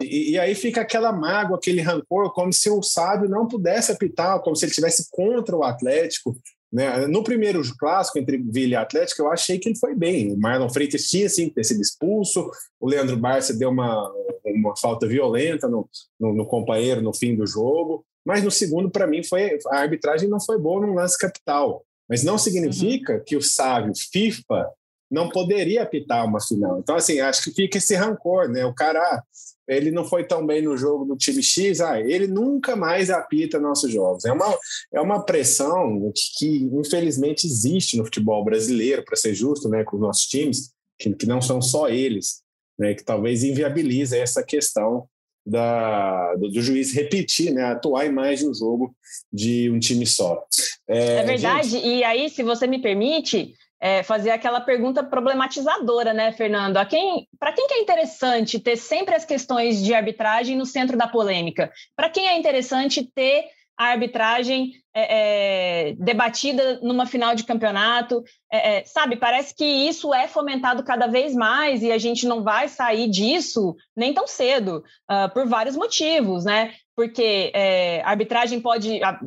[0.00, 4.40] E, e, aí fica aquela mágoa, aquele rancor, como se o Sábio não pudesse apitar,
[4.40, 6.36] como se ele estivesse contra o Atlético.
[6.72, 7.06] Né?
[7.06, 10.32] No primeiro clássico entre Vila e Atlético, eu achei que ele foi bem.
[10.32, 14.10] O Marlon Freitas tinha sim ter sido expulso, o Leandro Barça deu uma,
[14.44, 15.88] uma falta violenta no,
[16.18, 18.04] no, no companheiro no fim do jogo.
[18.24, 21.84] Mas no segundo, para mim, foi a arbitragem não foi boa no lance capital.
[22.08, 23.22] Mas não significa uhum.
[23.24, 24.68] que o sábio FIFA
[25.10, 26.78] não poderia apitar uma final.
[26.78, 28.64] Então, assim, acho que fica esse rancor, né?
[28.64, 29.22] O cara, ah,
[29.68, 33.60] ele não foi tão bem no jogo do time X, ah, ele nunca mais apita
[33.60, 34.24] nossos jogos.
[34.24, 34.58] É uma,
[34.94, 39.96] é uma pressão que, que infelizmente existe no futebol brasileiro, para ser justo, né, com
[39.96, 42.42] os nossos times, que, que não são só eles,
[42.78, 45.06] né, que talvez inviabiliza essa questão
[45.44, 48.94] da, do, do, juiz repetir, né, atuar em mais de um jogo
[49.32, 50.44] de um time só.
[50.88, 51.86] É, é verdade, gente...
[51.86, 56.76] e aí, se você me permite, é, fazer aquela pergunta problematizadora, né, Fernando?
[56.76, 60.96] A quem, para quem que é interessante ter sempre as questões de arbitragem no centro
[60.96, 61.72] da polêmica?
[61.96, 63.44] Para quem é interessante ter
[63.76, 68.22] a arbitragem é, é, debatida numa final de campeonato.
[68.50, 72.42] É, é, sabe, parece que isso é fomentado cada vez mais e a gente não
[72.42, 76.74] vai sair disso nem tão cedo, uh, por vários motivos, né?
[76.94, 79.02] Porque é, a arbitragem pode.
[79.02, 79.20] A,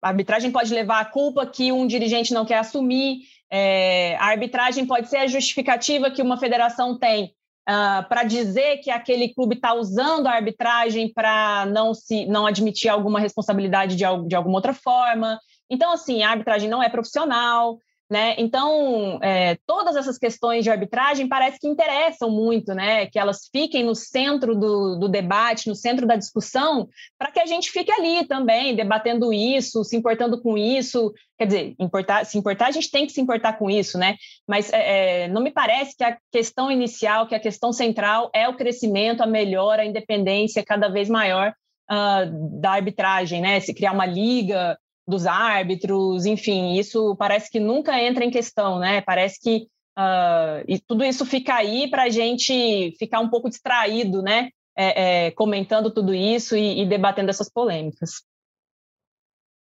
[0.00, 3.20] a arbitragem pode levar a culpa que um dirigente não quer assumir,
[3.54, 7.34] é, a arbitragem pode ser a justificativa que uma federação tem
[7.68, 12.88] uh, para dizer que aquele clube está usando a arbitragem para não se não admitir
[12.88, 15.38] alguma responsabilidade de, de alguma outra forma.
[15.70, 17.78] Então, assim, a arbitragem não é profissional,
[18.12, 18.34] né?
[18.36, 23.06] Então, é, todas essas questões de arbitragem parece que interessam muito, né?
[23.06, 27.46] Que elas fiquem no centro do, do debate, no centro da discussão, para que a
[27.46, 31.10] gente fique ali também, debatendo isso, se importando com isso.
[31.38, 34.16] Quer dizer, importar, se importar, a gente tem que se importar com isso, né?
[34.46, 38.46] Mas é, é não me parece que a questão inicial, que a questão central é
[38.46, 41.54] o crescimento, a melhora, a independência cada vez maior
[41.90, 43.58] uh, da arbitragem, né?
[43.58, 49.00] Se criar uma liga dos árbitros, enfim, isso parece que nunca entra em questão, né?
[49.00, 49.66] Parece que
[49.98, 54.50] uh, e tudo isso fica aí para a gente ficar um pouco distraído, né?
[54.74, 58.22] É, é, comentando tudo isso e, e debatendo essas polêmicas.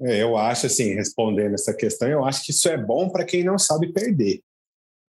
[0.01, 3.43] É, eu acho, assim, respondendo essa questão, eu acho que isso é bom para quem
[3.43, 4.41] não sabe perder.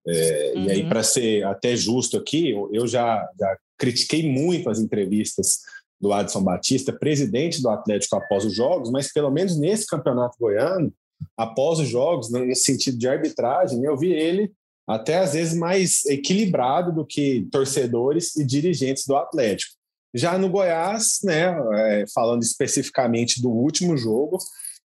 [0.07, 0.63] É, uhum.
[0.63, 0.89] E aí, uhum.
[0.89, 5.59] para ser até justo aqui, eu já, já critiquei muito as entrevistas
[5.99, 10.93] do Adson Batista, presidente do Atlético após os jogos, mas pelo menos nesse campeonato goiano,
[11.35, 14.51] após os jogos, no sentido de arbitragem, eu vi ele
[14.87, 19.75] até às vezes mais equilibrado do que torcedores e dirigentes do Atlético.
[20.15, 24.39] Já no Goiás, né, é, falando especificamente do último jogo,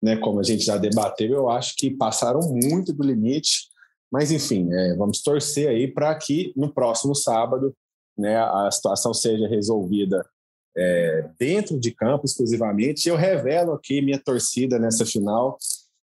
[0.01, 3.67] né, como a gente já debateu, eu acho que passaram muito do limite,
[4.11, 7.75] mas enfim, é, vamos torcer aí para que no próximo sábado
[8.17, 10.25] né, a situação seja resolvida
[10.77, 13.09] é, dentro de campo exclusivamente.
[13.09, 15.57] Eu revelo aqui minha torcida nessa final.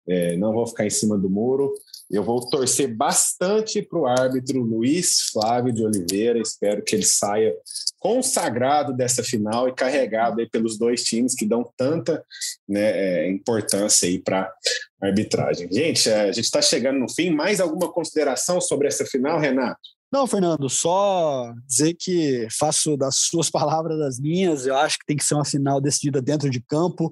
[0.08, 1.72] É, não vou ficar em cima do muro.
[2.10, 6.38] Eu vou torcer bastante para o árbitro Luiz Flávio de Oliveira.
[6.38, 7.54] Espero que ele saia
[7.98, 12.22] consagrado dessa final e carregado aí pelos dois times que dão tanta
[12.68, 12.80] né,
[13.24, 14.52] é, importância para
[15.00, 15.72] arbitragem.
[15.72, 17.30] Gente, é, a gente está chegando no fim.
[17.30, 19.80] Mais alguma consideração sobre essa final, Renato?
[20.12, 24.66] Não, Fernando, só dizer que faço das suas palavras as minhas.
[24.66, 27.10] Eu acho que tem que ser uma final decidida dentro de campo,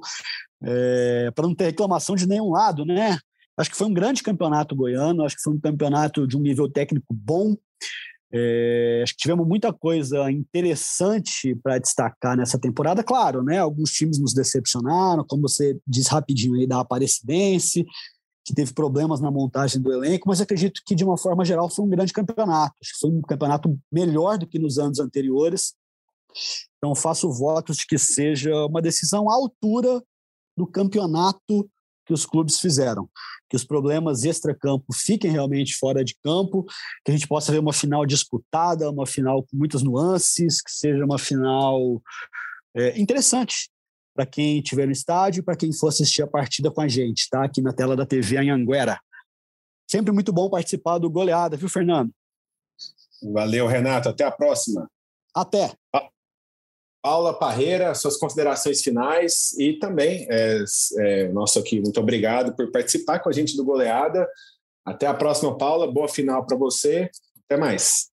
[0.62, 3.18] é, para não ter reclamação de nenhum lado, né?
[3.56, 6.70] Acho que foi um grande campeonato goiano, acho que foi um campeonato de um nível
[6.70, 7.56] técnico bom.
[8.32, 13.02] É, acho que tivemos muita coisa interessante para destacar nessa temporada.
[13.02, 13.58] Claro, né?
[13.58, 17.84] Alguns times nos decepcionaram, como você disse rapidinho aí da Aparecidense,
[18.50, 21.84] que teve problemas na montagem do elenco, mas acredito que, de uma forma geral, foi
[21.84, 22.74] um grande campeonato.
[22.82, 25.74] Acho que foi um campeonato melhor do que nos anos anteriores.
[26.76, 30.02] Então, faço votos de que seja uma decisão à altura
[30.56, 31.70] do campeonato
[32.04, 33.08] que os clubes fizeram.
[33.48, 36.64] Que os problemas extra-campo fiquem realmente fora de campo,
[37.04, 41.04] que a gente possa ver uma final disputada, uma final com muitas nuances, que seja
[41.04, 42.02] uma final
[42.74, 43.70] é, interessante
[44.14, 47.28] para quem estiver no estádio e para quem for assistir a partida com a gente,
[47.28, 47.44] tá?
[47.44, 49.00] Aqui na tela da TV em Anguera.
[49.88, 52.12] Sempre muito bom participar do Goleada, viu, Fernando?
[53.22, 54.08] Valeu, Renato.
[54.08, 54.88] Até a próxima.
[55.34, 55.72] Até.
[57.02, 60.62] Paula Parreira, suas considerações finais e também, é,
[60.98, 64.28] é, nosso aqui, muito obrigado por participar com a gente do Goleada.
[64.84, 65.90] Até a próxima, Paula.
[65.90, 67.10] Boa final para você.
[67.44, 68.09] Até mais.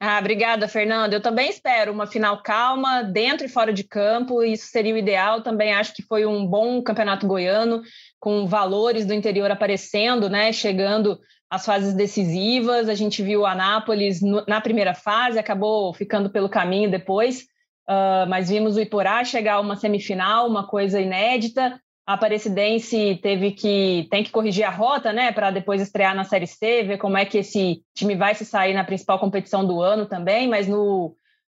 [0.00, 1.12] Ah, obrigada, Fernando.
[1.12, 4.44] Eu também espero uma final calma, dentro e fora de campo.
[4.44, 5.42] Isso seria o ideal.
[5.42, 7.82] Também acho que foi um bom campeonato goiano,
[8.20, 10.52] com valores do interior aparecendo, né?
[10.52, 11.18] Chegando
[11.50, 12.88] às fases decisivas.
[12.88, 17.42] A gente viu o Anápolis na primeira fase, acabou ficando pelo caminho depois.
[17.88, 23.50] Uh, mas vimos o Iporá chegar a uma semifinal, uma coisa inédita a Aparecidense teve
[23.50, 27.18] que tem que corrigir a rota, né, para depois estrear na Série C, ver como
[27.18, 31.14] é que esse time vai se sair na principal competição do ano também, mas no,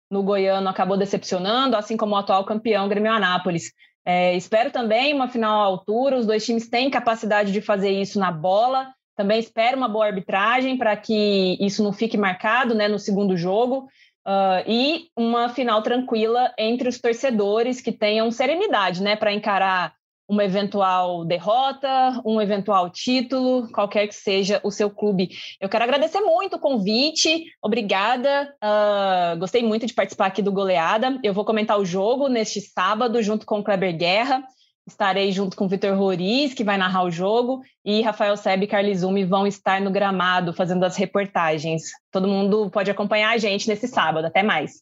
[0.09, 3.71] no Goiano acabou decepcionando, assim como o atual campeão Grêmio Anápolis.
[4.03, 8.17] É, espero também uma final à altura, os dois times têm capacidade de fazer isso
[8.17, 8.91] na bola.
[9.15, 13.87] Também espero uma boa arbitragem para que isso não fique marcado né, no segundo jogo.
[14.27, 19.98] Uh, e uma final tranquila entre os torcedores que tenham serenidade né, para encarar
[20.29, 25.29] uma eventual derrota, um eventual título, qualquer que seja o seu clube.
[25.59, 28.53] Eu quero agradecer muito o convite, obrigada.
[28.63, 31.19] Uh, gostei muito de participar aqui do Goleada.
[31.23, 34.43] Eu vou comentar o jogo neste sábado, junto com o Kleber Guerra.
[34.87, 38.67] Estarei junto com o Vitor Roriz, que vai narrar o jogo, e Rafael Seb e
[38.67, 41.83] Carlizumi vão estar no gramado fazendo as reportagens.
[42.11, 44.25] Todo mundo pode acompanhar a gente nesse sábado.
[44.25, 44.81] Até mais.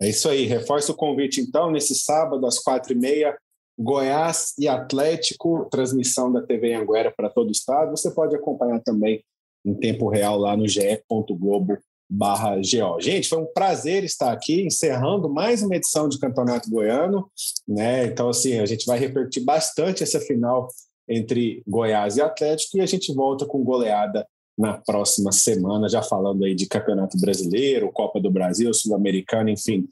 [0.00, 0.44] É isso aí.
[0.44, 3.36] Reforça o convite, então, nesse sábado, às quatro e meia,
[3.78, 7.90] Goiás e Atlético, transmissão da TV Anguera para todo o estado.
[7.90, 9.22] Você pode acompanhar também
[9.64, 11.78] em tempo real lá no ge.globo
[12.10, 12.60] barra.
[12.62, 17.30] Gente, foi um prazer estar aqui, encerrando mais uma edição de Campeonato Goiano,
[17.66, 18.06] né?
[18.06, 20.68] Então, assim, a gente vai repercutir bastante essa final
[21.08, 24.26] entre Goiás e Atlético e a gente volta com goleada
[24.56, 29.88] na próxima semana, já falando aí de Campeonato Brasileiro, Copa do Brasil, Sul-Americano, enfim,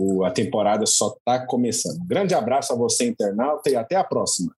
[0.00, 1.98] o, a temporada só está começando.
[2.06, 4.50] Grande abraço a você, internauta, e até a próxima.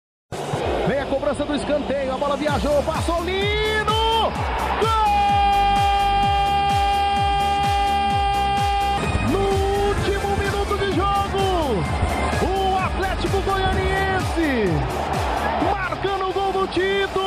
[0.87, 3.93] Vem a cobrança do escanteio, a bola viajou, passou lindo!
[4.81, 5.09] Gol!
[9.33, 9.41] No
[9.89, 11.83] último minuto de jogo,
[12.47, 14.71] o Atlético Goianiense
[15.73, 17.27] marcando o gol do título.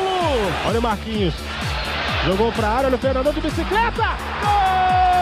[0.66, 1.34] Olha o Marquinhos,
[2.26, 4.18] jogou para a área, olha o Fernandão de bicicleta.
[4.41, 5.14] Gol!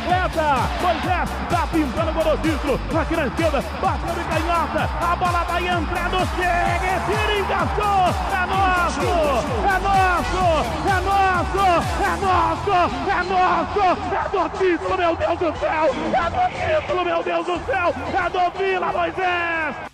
[0.00, 0.68] Bicicleta.
[0.80, 2.80] Moisés tá pintando o golocímetro.
[2.98, 4.90] Aqui na esquerda, bateu de canhota.
[5.00, 6.18] A bola vai entrando.
[6.36, 8.06] Chega, tira, encaixou.
[8.32, 9.00] É nosso,
[9.66, 10.42] é nosso,
[10.86, 11.60] é nosso,
[12.02, 12.74] é nosso,
[13.10, 13.80] é nosso.
[14.10, 15.84] É do título, meu Deus do céu.
[16.14, 17.94] É do título, meu Deus do céu.
[18.14, 19.89] É do Vila Moisés.